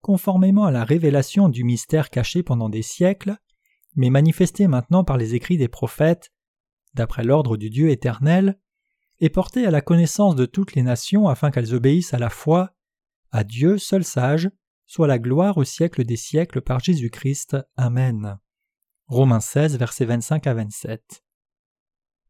conformément 0.01 0.65
à 0.65 0.71
la 0.71 0.85
révélation 0.85 1.51
du 1.51 1.65
mystère 1.65 2.09
caché 2.09 2.43
pendant 2.43 2.71
des 2.71 2.81
siècles, 2.81 3.37
mais 3.95 4.09
manifesté 4.09 4.67
maintenant 4.67 5.05
par 5.05 5.19
les 5.19 5.35
écrits 5.35 5.59
des 5.59 5.69
prophètes, 5.69 6.33
d'après 6.95 7.25
l'ordre 7.25 7.59
du 7.59 7.69
Dieu 7.69 7.91
éternel, 7.91 8.59
et 9.21 9.29
porté 9.29 9.67
à 9.67 9.71
la 9.71 9.83
connaissance 9.83 10.35
de 10.35 10.47
toutes 10.47 10.75
les 10.75 10.83
nations 10.83 11.29
afin 11.29 11.51
qu'elles 11.51 11.75
obéissent 11.75 12.15
à 12.15 12.19
la 12.19 12.31
foi, 12.31 12.75
à 13.33 13.45
Dieu 13.45 13.77
seul 13.77 14.03
sage, 14.03 14.49
soit 14.88 15.06
la 15.06 15.19
gloire 15.19 15.58
au 15.58 15.64
siècle 15.64 16.02
des 16.05 16.17
siècles 16.17 16.62
par 16.62 16.81
Jésus-Christ. 16.81 17.58
Amen. 17.76 18.38
Romains 19.06 19.38
16, 19.38 19.79
versets 19.79 20.06
25 20.06 20.46
à 20.46 20.54
27. 20.54 21.23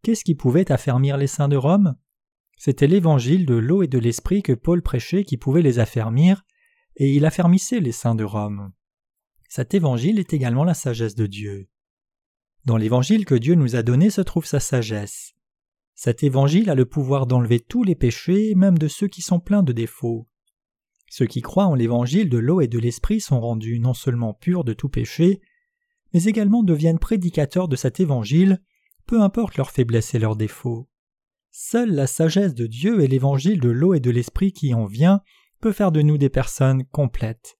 Qu'est-ce 0.02 0.24
qui 0.24 0.34
pouvait 0.34 0.70
affermir 0.72 1.16
les 1.16 1.28
saints 1.28 1.48
de 1.48 1.56
Rome? 1.56 1.94
C'était 2.58 2.88
l'évangile 2.88 3.46
de 3.46 3.54
l'eau 3.54 3.84
et 3.84 3.86
de 3.86 4.00
l'esprit 4.00 4.42
que 4.42 4.52
Paul 4.52 4.82
prêchait 4.82 5.22
qui 5.22 5.36
pouvait 5.36 5.62
les 5.62 5.78
affermir, 5.78 6.44
et 6.96 7.14
il 7.14 7.24
affermissait 7.24 7.78
les 7.78 7.92
saints 7.92 8.16
de 8.16 8.24
Rome. 8.24 8.72
Cet 9.48 9.74
évangile 9.74 10.18
est 10.18 10.32
également 10.32 10.64
la 10.64 10.74
sagesse 10.74 11.14
de 11.14 11.26
Dieu. 11.26 11.68
Dans 12.64 12.76
l'évangile 12.76 13.24
que 13.24 13.36
Dieu 13.36 13.54
nous 13.54 13.76
a 13.76 13.84
donné 13.84 14.10
se 14.10 14.20
trouve 14.20 14.46
sa 14.46 14.58
sagesse. 14.58 15.34
Cet 15.94 16.24
évangile 16.24 16.70
a 16.70 16.74
le 16.74 16.86
pouvoir 16.86 17.28
d'enlever 17.28 17.60
tous 17.60 17.84
les 17.84 17.94
péchés, 17.94 18.56
même 18.56 18.78
de 18.78 18.88
ceux 18.88 19.06
qui 19.06 19.22
sont 19.22 19.38
pleins 19.38 19.62
de 19.62 19.72
défauts. 19.72 20.28
Ceux 21.10 21.26
qui 21.26 21.40
croient 21.40 21.66
en 21.66 21.74
l'évangile 21.74 22.28
de 22.28 22.38
l'eau 22.38 22.60
et 22.60 22.68
de 22.68 22.78
l'esprit 22.78 23.20
sont 23.20 23.40
rendus 23.40 23.80
non 23.80 23.94
seulement 23.94 24.34
purs 24.34 24.64
de 24.64 24.72
tout 24.72 24.88
péché, 24.88 25.40
mais 26.12 26.24
également 26.24 26.62
deviennent 26.62 26.98
prédicateurs 26.98 27.68
de 27.68 27.76
cet 27.76 28.00
évangile, 28.00 28.62
peu 29.06 29.20
importe 29.22 29.56
leurs 29.56 29.70
faiblesses 29.70 30.14
et 30.14 30.18
leurs 30.18 30.36
défauts. 30.36 30.88
Seule 31.50 31.92
la 31.92 32.06
sagesse 32.06 32.54
de 32.54 32.66
Dieu 32.66 33.00
et 33.00 33.08
l'évangile 33.08 33.60
de 33.60 33.70
l'eau 33.70 33.94
et 33.94 34.00
de 34.00 34.10
l'esprit 34.10 34.52
qui 34.52 34.74
en 34.74 34.84
vient 34.84 35.22
peut 35.60 35.72
faire 35.72 35.92
de 35.92 36.02
nous 36.02 36.18
des 36.18 36.28
personnes 36.28 36.84
complètes. 36.84 37.58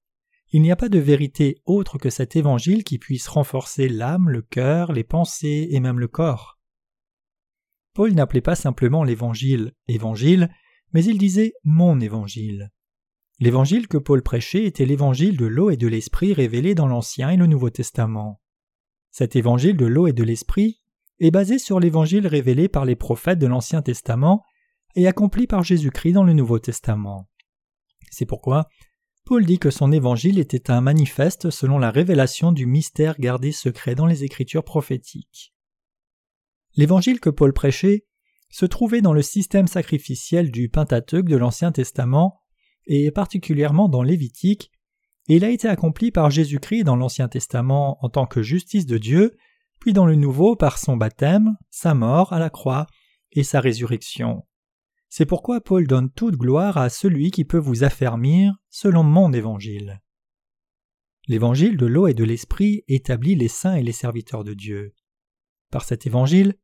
Il 0.51 0.63
n'y 0.63 0.71
a 0.71 0.77
pas 0.77 0.89
de 0.89 0.99
vérité 0.99 1.61
autre 1.67 1.99
que 1.99 2.11
cet 2.11 2.37
évangile 2.37 2.85
qui 2.85 2.99
puisse 2.99 3.29
renforcer 3.29 3.89
l'âme, 3.89 4.31
le 4.31 4.41
cœur, 4.41 4.93
les 4.93 5.05
pensées 5.05 5.69
et 5.71 5.81
même 5.81 5.99
le 5.99 6.09
corps. 6.09 6.59
Paul 7.93 8.13
n'appelait 8.13 8.41
pas 8.41 8.55
simplement 8.55 9.05
l'évangile 9.05 9.73
évangile, 9.89 10.49
mais 10.93 11.05
il 11.05 11.19
disait 11.19 11.53
mon 11.65 12.01
évangile. 12.01 12.71
L'évangile 13.41 13.87
que 13.87 13.99
Paul 13.99 14.23
prêchait 14.23 14.65
était 14.65 14.85
l'évangile 14.85 15.37
de 15.37 15.47
l'eau 15.47 15.71
et 15.71 15.77
de 15.77 15.87
l'esprit 15.87 16.33
révélé 16.33 16.75
dans 16.75 16.89
l'Ancien 16.89 17.31
et 17.31 17.37
le 17.37 17.47
Nouveau 17.47 17.71
Testament. 17.71 18.41
Cet 19.11 19.37
évangile 19.37 19.77
de 19.77 19.87
l'eau 19.87 20.09
et 20.09 20.13
de 20.13 20.25
l'esprit 20.25 20.81
est 21.21 21.31
basé 21.31 21.59
sur 21.59 21.79
l'évangile 21.79 22.27
révélé 22.27 22.69
par 22.69 22.85
les 22.85 22.97
prophètes 22.97 23.39
de 23.39 23.47
l'Ancien 23.47 23.81
Testament 23.81 24.43
et 24.97 25.07
accompli 25.07 25.47
par 25.47 25.63
Jésus-Christ 25.63 26.13
dans 26.13 26.25
le 26.25 26.33
Nouveau 26.33 26.59
Testament. 26.59 27.29
C'est 28.11 28.27
pourquoi 28.27 28.69
Paul 29.25 29.45
dit 29.45 29.59
que 29.59 29.71
son 29.71 29.93
évangile 29.93 30.39
était 30.39 30.71
un 30.71 30.81
manifeste 30.81 31.51
selon 31.51 31.79
la 31.79 31.91
révélation 31.91 32.51
du 32.51 32.67
mystère 32.67 33.21
gardé 33.21 33.53
secret 33.53 33.95
dans 33.95 34.07
les 34.07 34.25
Écritures 34.25 34.65
prophétiques. 34.65 35.55
L'évangile 36.75 37.21
que 37.21 37.31
Paul 37.31 37.53
prêchait 37.53 38.07
se 38.51 38.67
trouvait 38.67 39.03
dans 39.03 39.13
le 39.13 39.23
système 39.23 39.67
sacrificiel 39.69 40.51
du 40.51 40.69
Pentateuque 40.69 41.29
de 41.29 41.37
l'Ancien 41.37 41.71
Testament 41.71 42.41
et 42.89 43.11
particulièrement 43.11 43.89
dans 43.89 44.03
Lévitique, 44.03 44.73
et 45.29 45.37
il 45.37 45.45
a 45.45 45.51
été 45.51 45.69
accompli 45.69 46.11
par 46.11 46.31
Jésus-Christ 46.31 46.85
dans 46.85 46.97
l'Ancien 46.97 47.29
Testament 47.29 48.03
en 48.03 48.09
tant 48.09 48.27
que 48.27 48.43
justice 48.43 48.87
de 48.87 48.99
Dieu, 48.99 49.37
puis 49.79 49.93
dans 49.93 50.07
le 50.07 50.15
Nouveau 50.15 50.57
par 50.57 50.79
son 50.79 50.97
baptême, 50.97 51.57
sa 51.71 51.95
mort 51.95 52.33
à 52.33 52.39
la 52.39 52.51
croix 52.51 52.87
et 53.33 53.45
sa 53.45 53.61
résurrection. 53.61 54.45
C'est 55.11 55.27
pourquoi 55.27 55.61
Paul 55.61 55.87
donne 55.87 56.11
toute 56.11 56.37
gloire 56.37 56.79
à 56.79 56.89
celui 56.89 57.31
qui 57.31 57.45
peut 57.45 57.59
vous 57.59 57.85
affermir 57.85 58.55
selon 58.71 59.03
mon 59.03 59.33
évangile. 59.33 60.01
L'évangile 61.29 61.77
de 61.77 61.87
l'eau 61.87 62.07
et 62.07 62.15
de 62.15 62.25
l'esprit 62.25 62.85
établit 62.89 63.35
les 63.35 63.49
saints 63.49 63.75
et 63.75 63.83
les 63.83 63.93
serviteurs 63.93 64.45
de 64.45 64.55
Dieu. 64.55 64.95
Par 65.71 65.85
cet 65.85 66.07
évangile, 66.07 66.55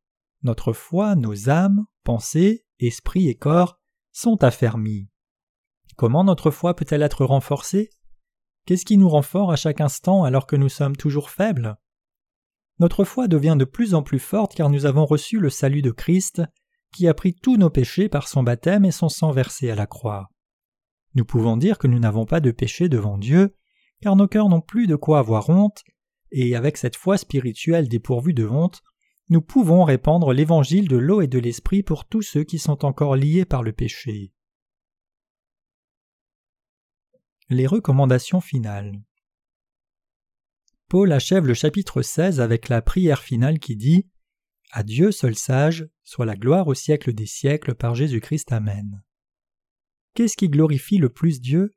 notre 0.43 0.73
foi, 0.73 1.17
nos 1.17 1.51
âmes, 1.51 1.85
pensées, 2.03 2.65
esprit 2.79 3.29
et 3.29 3.35
corps 3.35 3.79
sont 4.13 4.43
affermis. 4.43 5.09
Comment 5.97 6.25
notre 6.25 6.51
foi 6.51 6.75
peut-elle 6.75 7.03
être 7.03 7.25
renforcée? 7.25 7.91
Qu'est-ce 8.67 8.85
qui 8.85 8.97
nous 8.97 9.09
rend 9.09 9.23
fort 9.23 9.53
à 9.53 9.57
chaque 9.57 9.81
instant 9.81 10.25
alors 10.25 10.47
que 10.47 10.57
nous 10.57 10.69
sommes 10.69 10.97
toujours 10.97 11.31
faibles? 11.31 11.77
Notre 12.81 13.05
foi 13.05 13.29
devient 13.29 13.57
de 13.59 13.65
plus 13.65 13.95
en 13.95 14.03
plus 14.03 14.19
forte 14.19 14.55
car 14.55 14.71
nous 14.71 14.87
avons 14.87 15.05
reçu 15.05 15.39
le 15.39 15.51
salut 15.51 15.83
de 15.83 15.93
Christ, 15.93 16.43
qui 16.93 17.07
a 17.07 17.15
pris 17.15 17.35
tous 17.35 17.57
nos 17.57 17.71
péchés 17.71 18.09
par 18.09 18.27
son 18.27 18.43
baptême 18.43 18.85
et 18.85 18.91
son 18.91 19.09
sang 19.09 19.31
versé 19.31 19.71
à 19.71 19.75
la 19.75 19.87
croix. 19.87 20.31
Nous 21.15 21.25
pouvons 21.25 21.57
dire 21.57 21.79
que 21.79 21.87
nous 21.87 22.01
n'avons 22.01 22.27
pas 22.27 22.41
de 22.41 22.51
péché 22.51 22.89
devant 22.89 23.19
Dieu, 23.19 23.55
car 24.01 24.17
nos 24.17 24.27
cœurs 24.27 24.49
n'ont 24.49 24.61
plus 24.61 24.89
de 24.89 24.97
quoi 24.97 25.21
avoir 25.21 25.49
honte, 25.49 25.85
et 26.33 26.57
avec 26.57 26.77
cette 26.77 26.97
foi 26.97 27.17
spirituelle 27.17 27.89
dépourvue 27.89 28.35
de 28.35 28.47
honte, 28.47 28.83
nous 29.29 29.41
pouvons 29.41 29.85
répandre 29.85 30.33
l'évangile 30.33 30.89
de 30.89 30.97
l'eau 30.97 31.21
et 31.21 31.29
de 31.29 31.39
l'esprit 31.39 31.83
pour 31.83 32.05
tous 32.05 32.23
ceux 32.23 32.45
qui 32.45 32.59
sont 32.59 32.85
encore 32.85 33.15
liés 33.15 33.45
par 33.45 33.63
le 33.63 33.73
péché. 33.73 34.34
Les 37.51 37.67
recommandations 37.67 38.41
finales. 38.41 39.03
Paul 40.89 41.13
achève 41.13 41.47
le 41.47 41.53
chapitre 41.53 42.01
16 42.01 42.41
avec 42.41 42.71
la 42.71 42.81
prière 42.81 43.23
finale 43.23 43.59
qui 43.59 43.77
dit 43.77 44.09
À 44.71 44.83
Dieu 44.83 45.13
seul 45.13 45.35
sage, 45.35 45.87
soit 46.05 46.25
la 46.25 46.37
gloire 46.37 46.69
au 46.69 46.75
siècle 46.75 47.13
des 47.13 47.27
siècles 47.27 47.75
par 47.75 47.95
Jésus-Christ. 47.95 48.51
Amen. 48.51 49.03
Qu'est-ce 50.15 50.39
qui 50.39 50.49
glorifie 50.49 50.97
le 50.97 51.11
plus 51.11 51.43
Dieu? 51.43 51.77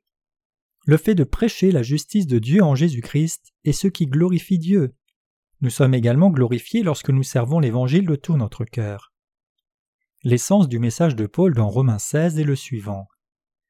Le 0.86 0.96
fait 0.96 1.14
de 1.14 1.24
prêcher 1.24 1.70
la 1.70 1.82
justice 1.82 2.26
de 2.26 2.38
Dieu 2.38 2.62
en 2.62 2.74
Jésus-Christ 2.74 3.52
est 3.64 3.72
ce 3.72 3.88
qui 3.88 4.06
glorifie 4.06 4.58
Dieu. 4.58 4.94
Nous 5.60 5.70
sommes 5.70 5.92
également 5.92 6.30
glorifiés 6.30 6.82
lorsque 6.82 7.10
nous 7.10 7.24
servons 7.24 7.58
l'Évangile 7.58 8.06
de 8.06 8.16
tout 8.16 8.38
notre 8.38 8.64
cœur. 8.64 9.12
L'essence 10.22 10.66
du 10.66 10.78
message 10.78 11.14
de 11.14 11.26
Paul 11.26 11.52
dans 11.52 11.68
Romains 11.68 11.98
16 11.98 12.38
est 12.38 12.44
le 12.44 12.56
suivant. 12.56 13.06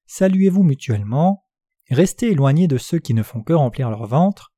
Saluez-vous 0.06 0.62
mutuellement, 0.62 1.47
restez 1.90 2.32
éloignés 2.32 2.68
de 2.68 2.78
ceux 2.78 2.98
qui 2.98 3.14
ne 3.14 3.22
font 3.22 3.42
que 3.42 3.52
remplir 3.52 3.90
leur 3.90 4.06
ventre, 4.06 4.52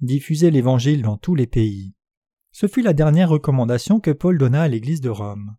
diffusez 0.00 0.50
l'Évangile 0.50 1.02
dans 1.02 1.16
tous 1.16 1.34
les 1.34 1.46
pays. 1.46 1.94
Ce 2.52 2.66
fut 2.66 2.82
la 2.82 2.92
dernière 2.92 3.30
recommandation 3.30 4.00
que 4.00 4.10
Paul 4.10 4.38
donna 4.38 4.62
à 4.62 4.68
l'Église 4.68 5.00
de 5.00 5.10
Rome. 5.10 5.56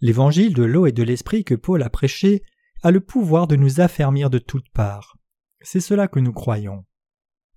L'Évangile 0.00 0.54
de 0.54 0.64
l'eau 0.64 0.86
et 0.86 0.92
de 0.92 1.02
l'Esprit 1.02 1.44
que 1.44 1.54
Paul 1.54 1.82
a 1.82 1.90
prêché 1.90 2.42
a 2.82 2.90
le 2.90 3.00
pouvoir 3.00 3.46
de 3.46 3.56
nous 3.56 3.80
affermir 3.80 4.30
de 4.30 4.38
toutes 4.38 4.70
parts. 4.70 5.16
C'est 5.60 5.80
cela 5.80 6.08
que 6.08 6.20
nous 6.20 6.32
croyons. 6.32 6.84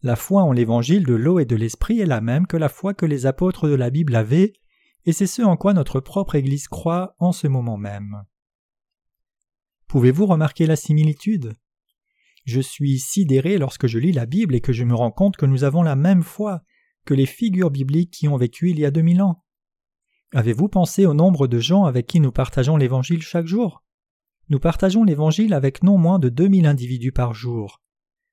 La 0.01 0.17
foi 0.17 0.43
en 0.43 0.51
l'évangile 0.51 1.05
de 1.05 1.13
l'eau 1.13 1.39
et 1.39 1.45
de 1.45 1.55
l'esprit 1.55 2.01
est 2.01 2.05
la 2.05 2.19
même 2.19 2.45
que 2.45 2.57
la 2.57 2.67
foi 2.67 2.93
que 2.93 3.05
les 3.05 3.25
apôtres 3.25 3.69
de 3.69 3.75
la 3.75 3.89
Bible 3.89 4.15
avaient, 4.15 4.51
et 5.05 5.13
c'est 5.13 5.27
ce 5.27 5.41
en 5.41 5.55
quoi 5.55 5.73
notre 5.73 6.01
propre 6.01 6.35
Église 6.35 6.67
croit 6.67 7.15
en 7.19 7.31
ce 7.31 7.47
moment 7.47 7.77
même. 7.77 8.23
Pouvez-vous 9.87 10.25
remarquer 10.25 10.65
la 10.65 10.75
similitude? 10.75 11.53
Je 12.43 12.59
suis 12.59 13.00
sidéré 13.00 13.57
lorsque 13.57 13.88
je 13.88 14.00
lis 14.00 14.12
la 14.12 14.25
Bible 14.25 14.55
et 14.55 14.62
que 14.62 14.73
je 14.73 14.83
me 14.83 14.95
rends 14.95 15.12
compte 15.12 15.38
que 15.38 15.45
nous 15.45 15.63
avons 15.63 15.81
la 15.81 15.95
même 15.95 16.23
foi 16.23 16.62
que 17.05 17.13
les 17.13 17.25
figures 17.25 17.71
bibliques 17.71 18.12
qui 18.12 18.27
ont 18.27 18.38
vécu 18.38 18.69
il 18.69 18.79
y 18.79 18.85
a 18.85 18.91
deux 18.91 19.01
mille 19.01 19.21
ans. 19.21 19.43
Avez-vous 20.33 20.67
pensé 20.67 21.05
au 21.05 21.13
nombre 21.13 21.47
de 21.47 21.59
gens 21.59 21.85
avec 21.85 22.07
qui 22.07 22.19
nous 22.19 22.31
partageons 22.31 22.77
l'Évangile 22.77 23.21
chaque 23.21 23.45
jour? 23.45 23.83
Nous 24.50 24.59
partageons 24.59 25.03
l'Évangile 25.03 25.53
avec 25.53 25.83
non 25.83 25.97
moins 25.97 26.19
de 26.19 26.29
deux 26.29 26.47
mille 26.47 26.65
individus 26.65 27.12
par 27.12 27.33
jour. 27.33 27.81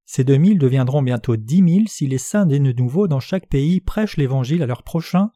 Ces 0.07 0.25
deux 0.25 0.39
mille 0.39 0.59
deviendront 0.59 1.03
bientôt 1.03 1.37
dix 1.37 1.63
mille 1.63 1.89
si 1.89 2.07
les 2.09 2.19
saints 2.19 2.47
des 2.47 2.59
nouveaux 2.59 3.07
dans 3.07 3.21
chaque 3.21 3.49
pays 3.49 3.81
prêchent 3.81 4.17
l'Évangile 4.17 4.63
à 4.63 4.67
leurs 4.67 4.83
prochains, 4.83 5.31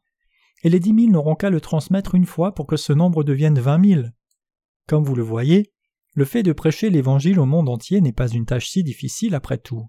et 0.65 0.71
les 0.71 0.81
dix 0.81 0.93
mille 0.93 1.13
n'auront 1.13 1.37
qu'à 1.37 1.51
le 1.51 1.61
transmettre 1.61 2.15
une 2.15 2.27
fois 2.27 2.55
pour 2.55 2.67
que 2.67 2.77
ce 2.77 2.93
nombre 2.93 3.23
devienne 3.23 3.59
vingt 3.59 3.79
mille. 3.79 4.15
Comme 4.89 5.05
vous 5.05 5.15
le 5.15 5.23
voyez, 5.23 5.74
le 6.15 6.25
fait 6.25 6.43
de 6.43 6.53
prêcher 6.53 6.91
l'Évangile 6.91 7.39
au 7.39 7.45
monde 7.45 7.69
entier 7.69 8.01
n'est 8.01 8.13
pas 8.13 8.29
une 8.29 8.47
tâche 8.47 8.69
si 8.69 8.83
difficile 8.83 9.35
après 9.35 9.59
tout. 9.59 9.89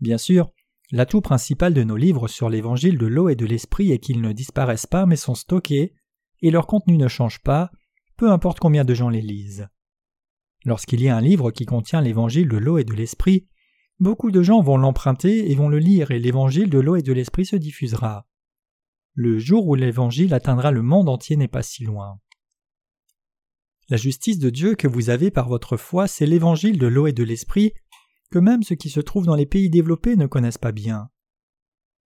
Bien 0.00 0.18
sûr, 0.18 0.52
l'atout 0.92 1.20
principal 1.20 1.72
de 1.72 1.82
nos 1.82 1.96
livres 1.96 2.28
sur 2.28 2.48
l'Évangile 2.50 2.98
de 2.98 3.06
l'eau 3.06 3.28
et 3.28 3.36
de 3.36 3.46
l'Esprit 3.46 3.92
est 3.92 3.98
qu'ils 3.98 4.20
ne 4.20 4.32
disparaissent 4.32 4.86
pas 4.86 5.06
mais 5.06 5.16
sont 5.16 5.34
stockés, 5.34 5.94
et 6.42 6.50
leur 6.50 6.66
contenu 6.66 6.96
ne 6.96 7.08
change 7.08 7.40
pas, 7.42 7.70
peu 8.16 8.30
importe 8.30 8.60
combien 8.60 8.84
de 8.84 8.94
gens 8.94 9.08
les 9.08 9.22
lisent. 9.22 9.68
Lorsqu'il 10.64 11.00
y 11.00 11.08
a 11.08 11.16
un 11.16 11.20
livre 11.20 11.50
qui 11.50 11.64
contient 11.64 12.02
l'Évangile 12.02 12.48
de 12.48 12.58
l'eau 12.58 12.78
et 12.78 12.84
de 12.84 12.92
l'Esprit, 12.92 13.46
Beaucoup 14.00 14.30
de 14.30 14.42
gens 14.42 14.62
vont 14.62 14.78
l'emprunter 14.78 15.52
et 15.52 15.54
vont 15.54 15.68
le 15.68 15.78
lire 15.78 16.10
et 16.10 16.18
l'évangile 16.18 16.70
de 16.70 16.78
l'eau 16.78 16.96
et 16.96 17.02
de 17.02 17.12
l'esprit 17.12 17.44
se 17.44 17.56
diffusera. 17.56 18.26
Le 19.12 19.38
jour 19.38 19.68
où 19.68 19.74
l'évangile 19.74 20.32
atteindra 20.32 20.70
le 20.70 20.80
monde 20.80 21.10
entier 21.10 21.36
n'est 21.36 21.48
pas 21.48 21.62
si 21.62 21.84
loin. 21.84 22.18
La 23.90 23.96
justice 23.96 24.38
de 24.38 24.50
Dieu 24.50 24.76
que 24.76 24.86
vous 24.86 25.10
avez 25.10 25.32
par 25.32 25.48
votre 25.48 25.76
foi, 25.76 26.06
c'est 26.06 26.24
l'évangile 26.24 26.78
de 26.78 26.86
l'eau 26.86 27.08
et 27.08 27.12
de 27.12 27.24
l'esprit 27.24 27.72
que 28.30 28.38
même 28.38 28.62
ceux 28.62 28.76
qui 28.76 28.88
se 28.88 29.00
trouvent 29.00 29.26
dans 29.26 29.34
les 29.34 29.46
pays 29.46 29.68
développés 29.68 30.14
ne 30.14 30.28
connaissent 30.28 30.58
pas 30.58 30.70
bien. 30.70 31.10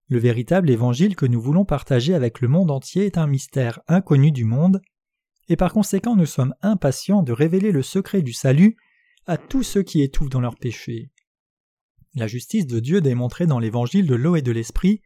Le 0.07 0.19
véritable 0.19 0.69
évangile 0.69 1.15
que 1.15 1.25
nous 1.25 1.41
voulons 1.41 1.65
partager 1.65 2.13
avec 2.13 2.39
le 2.39 2.47
monde 2.47 2.69
entier 2.69 3.07
est 3.07 3.17
un 3.17 3.25
mystère 3.25 3.79
inconnu 3.87 4.31
du 4.31 4.45
monde, 4.45 4.79
et 5.49 5.55
par 5.55 5.73
conséquent 5.73 6.15
nous 6.15 6.27
sommes 6.27 6.53
impatients 6.61 7.23
de 7.23 7.33
révéler 7.33 7.71
le 7.71 7.81
secret 7.81 8.21
du 8.21 8.31
salut 8.31 8.77
à 9.25 9.37
tous 9.37 9.63
ceux 9.63 9.81
qui 9.81 10.03
étouffent 10.03 10.29
dans 10.29 10.39
leurs 10.39 10.57
péchés. 10.57 11.09
La 12.13 12.27
justice 12.27 12.67
de 12.67 12.79
Dieu 12.79 13.01
démontrée 13.01 13.47
dans 13.47 13.57
l'évangile 13.57 14.05
de 14.05 14.15
l'eau 14.15 14.35
et 14.35 14.43
de 14.43 14.51
l'esprit 14.51 15.01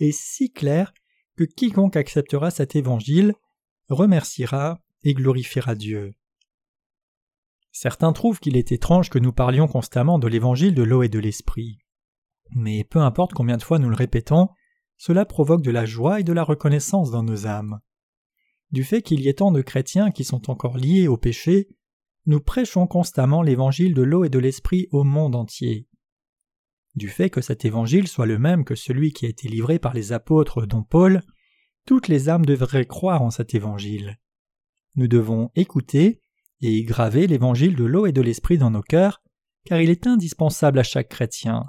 est 0.00 0.12
si 0.12 0.52
claire 0.52 0.92
que 1.38 1.44
quiconque 1.44 1.96
acceptera 1.96 2.50
cet 2.50 2.76
évangile 2.76 3.32
remerciera 3.88 4.82
et 5.02 5.14
glorifiera 5.14 5.74
Dieu. 5.74 6.14
Certains 7.72 8.12
trouvent 8.12 8.40
qu'il 8.40 8.56
est 8.56 8.72
étrange 8.72 9.10
que 9.10 9.18
nous 9.18 9.32
parlions 9.32 9.68
constamment 9.68 10.18
de 10.18 10.28
l'évangile 10.28 10.74
de 10.74 10.82
l'eau 10.82 11.02
et 11.02 11.08
de 11.08 11.18
l'esprit. 11.18 11.78
Mais 12.50 12.84
peu 12.84 12.98
importe 12.98 13.32
combien 13.32 13.56
de 13.56 13.62
fois 13.62 13.78
nous 13.78 13.88
le 13.88 13.96
répétons, 13.96 14.48
cela 14.96 15.24
provoque 15.24 15.62
de 15.62 15.70
la 15.70 15.86
joie 15.86 16.20
et 16.20 16.24
de 16.24 16.32
la 16.32 16.42
reconnaissance 16.42 17.10
dans 17.10 17.22
nos 17.22 17.46
âmes. 17.46 17.80
Du 18.70 18.84
fait 18.84 19.02
qu'il 19.02 19.20
y 19.20 19.28
ait 19.28 19.34
tant 19.34 19.52
de 19.52 19.62
chrétiens 19.62 20.10
qui 20.10 20.24
sont 20.24 20.50
encore 20.50 20.76
liés 20.76 21.08
au 21.08 21.16
péché, 21.16 21.68
nous 22.26 22.40
prêchons 22.40 22.86
constamment 22.86 23.42
l'évangile 23.42 23.94
de 23.94 24.02
l'eau 24.02 24.24
et 24.24 24.28
de 24.28 24.38
l'esprit 24.38 24.88
au 24.92 25.04
monde 25.04 25.34
entier. 25.34 25.88
Du 26.96 27.08
fait 27.08 27.30
que 27.30 27.40
cet 27.40 27.64
évangile 27.64 28.08
soit 28.08 28.26
le 28.26 28.38
même 28.38 28.64
que 28.64 28.74
celui 28.74 29.12
qui 29.12 29.26
a 29.26 29.28
été 29.28 29.48
livré 29.48 29.78
par 29.78 29.94
les 29.94 30.12
apôtres 30.12 30.66
dont 30.66 30.82
Paul, 30.82 31.22
toutes 31.86 32.08
les 32.08 32.28
âmes 32.28 32.44
devraient 32.44 32.86
croire 32.86 33.22
en 33.22 33.30
cet 33.30 33.54
évangile. 33.54 34.18
Nous 34.94 35.08
devons 35.08 35.50
écouter 35.54 36.20
et 36.60 36.82
graver 36.84 37.26
l'évangile 37.26 37.76
de 37.76 37.84
l'eau 37.84 38.06
et 38.06 38.12
de 38.12 38.20
l'esprit 38.20 38.58
dans 38.58 38.70
nos 38.70 38.82
cœurs, 38.82 39.22
car 39.64 39.80
il 39.80 39.90
est 39.90 40.06
indispensable 40.06 40.78
à 40.78 40.82
chaque 40.82 41.08
chrétien. 41.08 41.64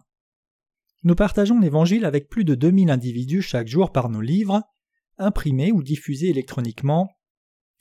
Nous 1.04 1.16
partageons 1.16 1.60
l'évangile 1.60 2.06
avec 2.06 2.30
plus 2.30 2.44
de 2.44 2.56
2000 2.56 2.92
individus 2.92 3.42
chaque 3.42 3.68
jour 3.68 3.92
par 3.92 4.10
nos 4.10 4.22
livres, 4.22 4.62
imprimés 5.18 5.72
ou 5.72 5.82
diffusés 5.82 6.30
électroniquement, 6.30 7.10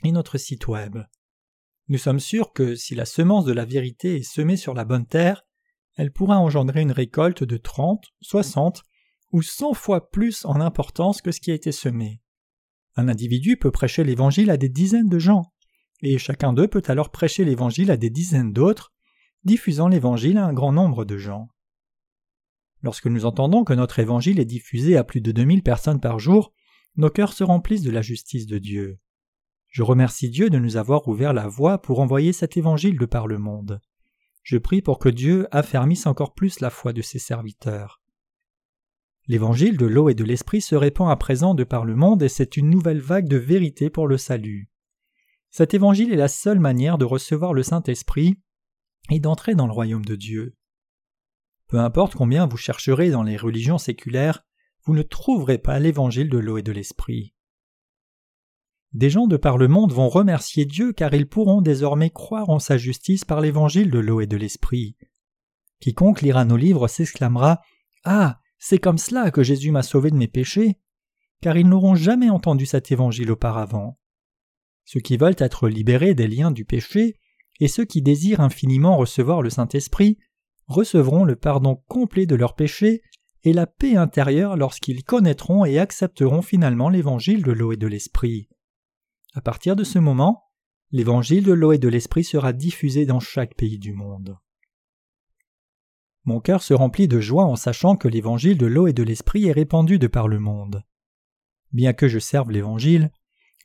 et 0.04 0.12
notre 0.12 0.38
site 0.38 0.68
web. 0.68 0.98
Nous 1.88 1.98
sommes 1.98 2.20
sûrs 2.20 2.52
que 2.52 2.74
si 2.76 2.94
la 2.94 3.04
semence 3.04 3.44
de 3.44 3.52
la 3.52 3.64
vérité 3.64 4.16
est 4.16 4.22
semée 4.22 4.56
sur 4.56 4.74
la 4.74 4.84
bonne 4.84 5.06
terre, 5.06 5.42
elle 5.96 6.12
pourra 6.12 6.38
engendrer 6.38 6.80
une 6.80 6.92
récolte 6.92 7.44
de 7.44 7.56
30, 7.56 8.04
60 8.20 8.84
ou 9.32 9.42
100 9.42 9.74
fois 9.74 10.10
plus 10.10 10.44
en 10.44 10.60
importance 10.60 11.20
que 11.20 11.32
ce 11.32 11.40
qui 11.40 11.50
a 11.50 11.54
été 11.54 11.72
semé. 11.72 12.22
Un 12.96 13.08
individu 13.08 13.56
peut 13.56 13.70
prêcher 13.70 14.04
l'Évangile 14.04 14.50
à 14.50 14.56
des 14.56 14.68
dizaines 14.68 15.08
de 15.08 15.18
gens, 15.18 15.52
et 16.02 16.18
chacun 16.18 16.52
d'eux 16.52 16.68
peut 16.68 16.82
alors 16.86 17.10
prêcher 17.10 17.44
l'Évangile 17.44 17.90
à 17.90 17.96
des 17.96 18.10
dizaines 18.10 18.52
d'autres, 18.52 18.92
diffusant 19.44 19.88
l'Évangile 19.88 20.38
à 20.38 20.46
un 20.46 20.52
grand 20.52 20.72
nombre 20.72 21.04
de 21.04 21.16
gens. 21.16 21.48
Lorsque 22.82 23.06
nous 23.06 23.26
entendons 23.26 23.64
que 23.64 23.74
notre 23.74 23.98
Évangile 23.98 24.40
est 24.40 24.46
diffusé 24.46 24.96
à 24.96 25.04
plus 25.04 25.20
de 25.20 25.32
2000 25.32 25.62
personnes 25.62 26.00
par 26.00 26.18
jour, 26.18 26.52
nos 26.96 27.10
cœurs 27.10 27.34
se 27.34 27.44
remplissent 27.44 27.82
de 27.82 27.90
la 27.90 28.02
justice 28.02 28.46
de 28.46 28.58
Dieu. 28.58 28.98
Je 29.68 29.82
remercie 29.82 30.30
Dieu 30.30 30.50
de 30.50 30.58
nous 30.58 30.76
avoir 30.76 31.06
ouvert 31.06 31.32
la 31.32 31.46
voie 31.46 31.80
pour 31.80 32.00
envoyer 32.00 32.32
cet 32.32 32.56
Évangile 32.56 32.98
de 32.98 33.06
par 33.06 33.26
le 33.26 33.38
monde. 33.38 33.80
Je 34.42 34.58
prie 34.58 34.82
pour 34.82 34.98
que 34.98 35.08
Dieu 35.08 35.46
affermisse 35.52 36.06
encore 36.06 36.34
plus 36.34 36.60
la 36.60 36.70
foi 36.70 36.92
de 36.92 37.02
ses 37.02 37.18
serviteurs. 37.18 37.99
L'évangile 39.30 39.76
de 39.76 39.86
l'eau 39.86 40.08
et 40.08 40.14
de 40.14 40.24
l'esprit 40.24 40.60
se 40.60 40.74
répand 40.74 41.08
à 41.08 41.14
présent 41.14 41.54
de 41.54 41.62
par 41.62 41.84
le 41.84 41.94
monde 41.94 42.20
et 42.20 42.28
c'est 42.28 42.56
une 42.56 42.68
nouvelle 42.68 42.98
vague 43.00 43.28
de 43.28 43.36
vérité 43.36 43.88
pour 43.88 44.08
le 44.08 44.18
salut. 44.18 44.68
Cet 45.50 45.72
évangile 45.72 46.12
est 46.12 46.16
la 46.16 46.26
seule 46.26 46.58
manière 46.58 46.98
de 46.98 47.04
recevoir 47.04 47.54
le 47.54 47.62
Saint-Esprit 47.62 48.40
et 49.08 49.20
d'entrer 49.20 49.54
dans 49.54 49.68
le 49.68 49.72
royaume 49.72 50.04
de 50.04 50.16
Dieu. 50.16 50.56
Peu 51.68 51.78
importe 51.78 52.16
combien 52.16 52.48
vous 52.48 52.56
chercherez 52.56 53.10
dans 53.10 53.22
les 53.22 53.36
religions 53.36 53.78
séculaires, 53.78 54.44
vous 54.82 54.94
ne 54.94 55.02
trouverez 55.02 55.58
pas 55.58 55.78
l'évangile 55.78 56.28
de 56.28 56.38
l'eau 56.38 56.58
et 56.58 56.64
de 56.64 56.72
l'esprit. 56.72 57.32
des 58.94 59.10
gens 59.10 59.28
de 59.28 59.36
par 59.36 59.58
le 59.58 59.68
monde 59.68 59.92
vont 59.92 60.08
remercier 60.08 60.64
Dieu 60.64 60.92
car 60.92 61.14
ils 61.14 61.28
pourront 61.28 61.62
désormais 61.62 62.10
croire 62.10 62.50
en 62.50 62.58
sa 62.58 62.78
justice 62.78 63.24
par 63.24 63.40
l'évangile 63.40 63.92
de 63.92 64.00
l'eau 64.00 64.20
et 64.20 64.26
de 64.26 64.36
l'esprit. 64.36 64.96
Quiconque 65.78 66.20
lira 66.20 66.44
nos 66.44 66.56
livres 66.56 66.88
s'exclamera 66.88 67.60
Ah, 68.02 68.39
c'est 68.60 68.78
comme 68.78 68.98
cela 68.98 69.30
que 69.30 69.42
Jésus 69.42 69.72
m'a 69.72 69.82
sauvé 69.82 70.10
de 70.10 70.16
mes 70.16 70.28
péchés, 70.28 70.78
car 71.40 71.56
ils 71.56 71.66
n'auront 71.66 71.94
jamais 71.94 72.28
entendu 72.28 72.66
cet 72.66 72.92
évangile 72.92 73.32
auparavant. 73.32 73.98
Ceux 74.84 75.00
qui 75.00 75.16
veulent 75.16 75.34
être 75.38 75.68
libérés 75.68 76.14
des 76.14 76.28
liens 76.28 76.50
du 76.50 76.66
péché 76.66 77.16
et 77.58 77.68
ceux 77.68 77.86
qui 77.86 78.02
désirent 78.02 78.40
infiniment 78.40 78.96
recevoir 78.96 79.40
le 79.40 79.48
Saint-Esprit 79.50 80.18
recevront 80.66 81.24
le 81.24 81.36
pardon 81.36 81.82
complet 81.88 82.26
de 82.26 82.36
leurs 82.36 82.54
péchés 82.54 83.02
et 83.44 83.54
la 83.54 83.66
paix 83.66 83.96
intérieure 83.96 84.56
lorsqu'ils 84.56 85.04
connaîtront 85.04 85.64
et 85.64 85.78
accepteront 85.78 86.42
finalement 86.42 86.90
l'évangile 86.90 87.42
de 87.42 87.52
l'eau 87.52 87.72
et 87.72 87.78
de 87.78 87.86
l'esprit. 87.86 88.50
À 89.32 89.40
partir 89.40 89.74
de 89.74 89.84
ce 89.84 89.98
moment, 89.98 90.44
l'évangile 90.90 91.44
de 91.44 91.52
l'eau 91.52 91.72
et 91.72 91.78
de 91.78 91.88
l'esprit 91.88 92.24
sera 92.24 92.52
diffusé 92.52 93.06
dans 93.06 93.20
chaque 93.20 93.54
pays 93.54 93.78
du 93.78 93.94
monde. 93.94 94.36
Mon 96.24 96.40
cœur 96.40 96.62
se 96.62 96.74
remplit 96.74 97.08
de 97.08 97.20
joie 97.20 97.44
en 97.44 97.56
sachant 97.56 97.96
que 97.96 98.08
l'évangile 98.08 98.58
de 98.58 98.66
l'eau 98.66 98.86
et 98.86 98.92
de 98.92 99.02
l'esprit 99.02 99.46
est 99.46 99.52
répandu 99.52 99.98
de 99.98 100.06
par 100.06 100.28
le 100.28 100.38
monde. 100.38 100.84
Bien 101.72 101.92
que 101.92 102.08
je 102.08 102.18
serve 102.18 102.50
l'évangile, 102.50 103.10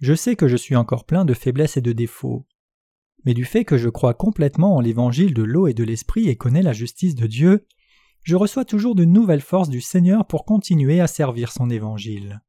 je 0.02 0.14
sais 0.14 0.36
que 0.36 0.48
je 0.48 0.56
suis 0.56 0.76
encore 0.76 1.06
plein 1.06 1.26
de 1.26 1.34
faiblesses 1.34 1.78
et 1.78 1.82
de 1.82 1.92
défauts. 1.92 2.46
Mais 3.26 3.34
du 3.34 3.46
fait 3.46 3.66
que 3.66 3.78
je 3.78 3.90
crois 3.90 4.14
complètement 4.14 4.76
en 4.76 4.80
l'évangile 4.80 5.34
de 5.34 5.44
l'eau 5.44 5.68
et 5.68 5.74
de 5.74 5.84
l'esprit 5.84 6.30
et 6.30 6.36
connais 6.36 6.62
la 6.62 6.74
justice 6.74 7.16
de 7.16 7.28
Dieu, 7.28 7.66
je 8.22 8.36
reçois 8.36 8.66
toujours 8.66 8.96
de 8.96 9.06
nouvelles 9.06 9.42
forces 9.42 9.70
du 9.70 9.82
Seigneur 9.82 10.26
pour 10.26 10.46
continuer 10.46 11.00
à 11.00 11.08
servir 11.08 11.52
son 11.52 11.70
évangile. 11.70 12.42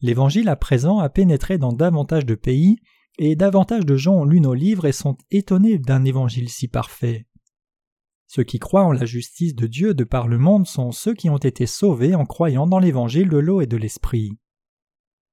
L'Évangile 0.00 0.48
à 0.48 0.56
présent 0.56 0.98
a 0.98 1.08
pénétré 1.08 1.58
dans 1.58 1.72
davantage 1.72 2.26
de 2.26 2.34
pays, 2.34 2.78
et 3.18 3.34
davantage 3.34 3.86
de 3.86 3.96
gens 3.96 4.14
ont 4.14 4.24
lu 4.24 4.40
nos 4.40 4.54
livres 4.54 4.86
et 4.86 4.92
sont 4.92 5.16
étonnés 5.30 5.78
d'un 5.78 6.04
Évangile 6.04 6.50
si 6.50 6.68
parfait. 6.68 7.26
Ceux 8.26 8.42
qui 8.42 8.58
croient 8.58 8.84
en 8.84 8.92
la 8.92 9.04
justice 9.04 9.54
de 9.54 9.66
Dieu 9.66 9.94
de 9.94 10.04
par 10.04 10.26
le 10.26 10.38
monde 10.38 10.66
sont 10.66 10.92
ceux 10.92 11.14
qui 11.14 11.30
ont 11.30 11.38
été 11.38 11.66
sauvés 11.66 12.14
en 12.14 12.26
croyant 12.26 12.66
dans 12.66 12.80
l'Évangile 12.80 13.28
de 13.28 13.38
l'eau 13.38 13.60
et 13.60 13.66
de 13.66 13.76
l'Esprit. 13.76 14.38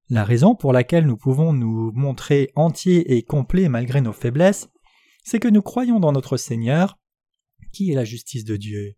La 0.09 0.23
raison 0.23 0.55
pour 0.55 0.73
laquelle 0.73 1.07
nous 1.07 1.17
pouvons 1.17 1.53
nous 1.53 1.91
montrer 1.93 2.51
entiers 2.55 3.15
et 3.17 3.23
complets 3.23 3.69
malgré 3.69 4.01
nos 4.01 4.13
faiblesses, 4.13 4.69
c'est 5.23 5.39
que 5.39 5.47
nous 5.47 5.62
croyons 5.62 6.00
dans 6.00 6.12
notre 6.12 6.38
Seigneur, 6.38 7.00
qui 7.71 7.91
est 7.91 7.95
la 7.95 8.05
justice 8.05 8.45
de 8.45 8.57
Dieu. 8.57 8.95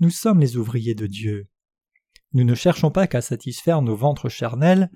Nous 0.00 0.10
sommes 0.10 0.40
les 0.40 0.56
ouvriers 0.56 0.94
de 0.94 1.06
Dieu. 1.06 1.48
Nous 2.32 2.44
ne 2.44 2.54
cherchons 2.54 2.90
pas 2.90 3.06
qu'à 3.06 3.22
satisfaire 3.22 3.80
nos 3.80 3.94
ventres 3.96 4.28
charnels, 4.28 4.90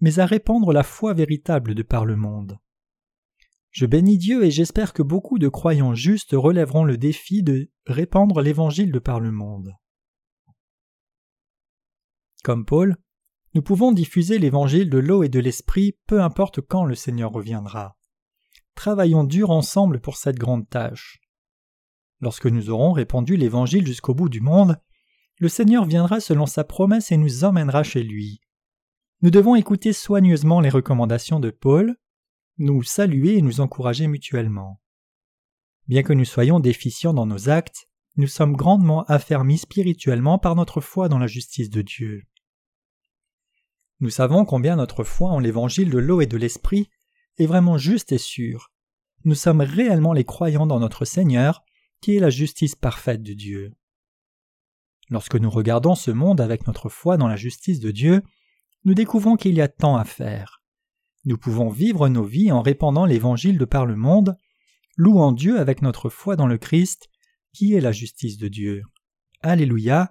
mais 0.00 0.18
à 0.18 0.26
répandre 0.26 0.72
la 0.72 0.82
foi 0.82 1.12
véritable 1.12 1.74
de 1.74 1.82
par 1.82 2.06
le 2.06 2.16
monde. 2.16 2.58
Je 3.70 3.86
bénis 3.86 4.18
Dieu 4.18 4.44
et 4.44 4.50
j'espère 4.50 4.92
que 4.92 5.02
beaucoup 5.02 5.38
de 5.38 5.48
croyants 5.48 5.94
justes 5.94 6.32
relèveront 6.32 6.84
le 6.84 6.96
défi 6.96 7.42
de 7.42 7.70
répandre 7.86 8.40
l'Évangile 8.40 8.92
de 8.92 8.98
par 8.98 9.20
le 9.20 9.30
monde. 9.30 9.74
Comme 12.42 12.64
Paul, 12.64 12.96
nous 13.54 13.62
pouvons 13.62 13.92
diffuser 13.92 14.38
l'Évangile 14.38 14.90
de 14.90 14.98
l'eau 14.98 15.22
et 15.22 15.28
de 15.28 15.40
l'Esprit 15.40 15.98
peu 16.06 16.22
importe 16.22 16.60
quand 16.60 16.84
le 16.84 16.94
Seigneur 16.94 17.32
reviendra. 17.32 17.98
Travaillons 18.74 19.24
dur 19.24 19.50
ensemble 19.50 20.00
pour 20.00 20.16
cette 20.16 20.38
grande 20.38 20.68
tâche. 20.68 21.20
Lorsque 22.20 22.46
nous 22.46 22.70
aurons 22.70 22.92
répandu 22.92 23.36
l'Évangile 23.36 23.86
jusqu'au 23.86 24.14
bout 24.14 24.28
du 24.28 24.40
monde, 24.40 24.80
le 25.38 25.48
Seigneur 25.48 25.84
viendra 25.84 26.20
selon 26.20 26.46
sa 26.46 26.64
promesse 26.64 27.12
et 27.12 27.16
nous 27.16 27.44
emmènera 27.44 27.82
chez 27.82 28.02
lui. 28.02 28.40
Nous 29.22 29.30
devons 29.30 29.56
écouter 29.56 29.92
soigneusement 29.92 30.60
les 30.60 30.68
recommandations 30.68 31.40
de 31.40 31.50
Paul, 31.50 31.96
nous 32.58 32.82
saluer 32.82 33.38
et 33.38 33.42
nous 33.42 33.60
encourager 33.60 34.06
mutuellement. 34.06 34.80
Bien 35.86 36.02
que 36.02 36.12
nous 36.12 36.24
soyons 36.24 36.60
déficients 36.60 37.14
dans 37.14 37.26
nos 37.26 37.48
actes, 37.48 37.88
nous 38.16 38.26
sommes 38.26 38.56
grandement 38.56 39.04
affermis 39.04 39.58
spirituellement 39.58 40.38
par 40.38 40.56
notre 40.56 40.80
foi 40.80 41.08
dans 41.08 41.18
la 41.18 41.28
justice 41.28 41.70
de 41.70 41.82
Dieu. 41.82 42.24
Nous 44.00 44.10
savons 44.10 44.44
combien 44.44 44.76
notre 44.76 45.04
foi 45.04 45.30
en 45.30 45.38
l'évangile 45.38 45.90
de 45.90 45.98
l'eau 45.98 46.20
et 46.20 46.26
de 46.26 46.36
l'esprit 46.36 46.90
est 47.38 47.46
vraiment 47.46 47.78
juste 47.78 48.12
et 48.12 48.18
sûre. 48.18 48.72
Nous 49.24 49.34
sommes 49.34 49.60
réellement 49.60 50.12
les 50.12 50.24
croyants 50.24 50.66
dans 50.66 50.80
notre 50.80 51.04
Seigneur, 51.04 51.64
qui 52.00 52.16
est 52.16 52.20
la 52.20 52.30
justice 52.30 52.74
parfaite 52.74 53.22
de 53.22 53.34
Dieu. 53.34 53.74
Lorsque 55.10 55.36
nous 55.36 55.50
regardons 55.50 55.94
ce 55.94 56.10
monde 56.10 56.40
avec 56.40 56.66
notre 56.66 56.88
foi 56.88 57.16
dans 57.16 57.28
la 57.28 57.36
justice 57.36 57.80
de 57.80 57.90
Dieu, 57.90 58.22
nous 58.84 58.94
découvrons 58.94 59.36
qu'il 59.36 59.54
y 59.54 59.60
a 59.60 59.68
tant 59.68 59.96
à 59.96 60.04
faire. 60.04 60.57
Nous 61.24 61.36
pouvons 61.36 61.68
vivre 61.68 62.08
nos 62.08 62.24
vies 62.24 62.52
en 62.52 62.62
répandant 62.62 63.04
l'Évangile 63.04 63.58
de 63.58 63.64
par 63.64 63.86
le 63.86 63.96
monde, 63.96 64.36
louant 64.96 65.32
Dieu 65.32 65.58
avec 65.58 65.82
notre 65.82 66.08
foi 66.08 66.36
dans 66.36 66.46
le 66.46 66.58
Christ, 66.58 67.08
qui 67.52 67.74
est 67.74 67.80
la 67.80 67.92
justice 67.92 68.38
de 68.38 68.48
Dieu. 68.48 68.82
Alléluia. 69.40 70.10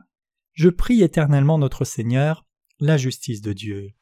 Je 0.53 0.69
prie 0.69 1.01
éternellement 1.01 1.57
notre 1.57 1.85
Seigneur, 1.85 2.45
la 2.79 2.97
justice 2.97 3.41
de 3.41 3.53
Dieu. 3.53 3.93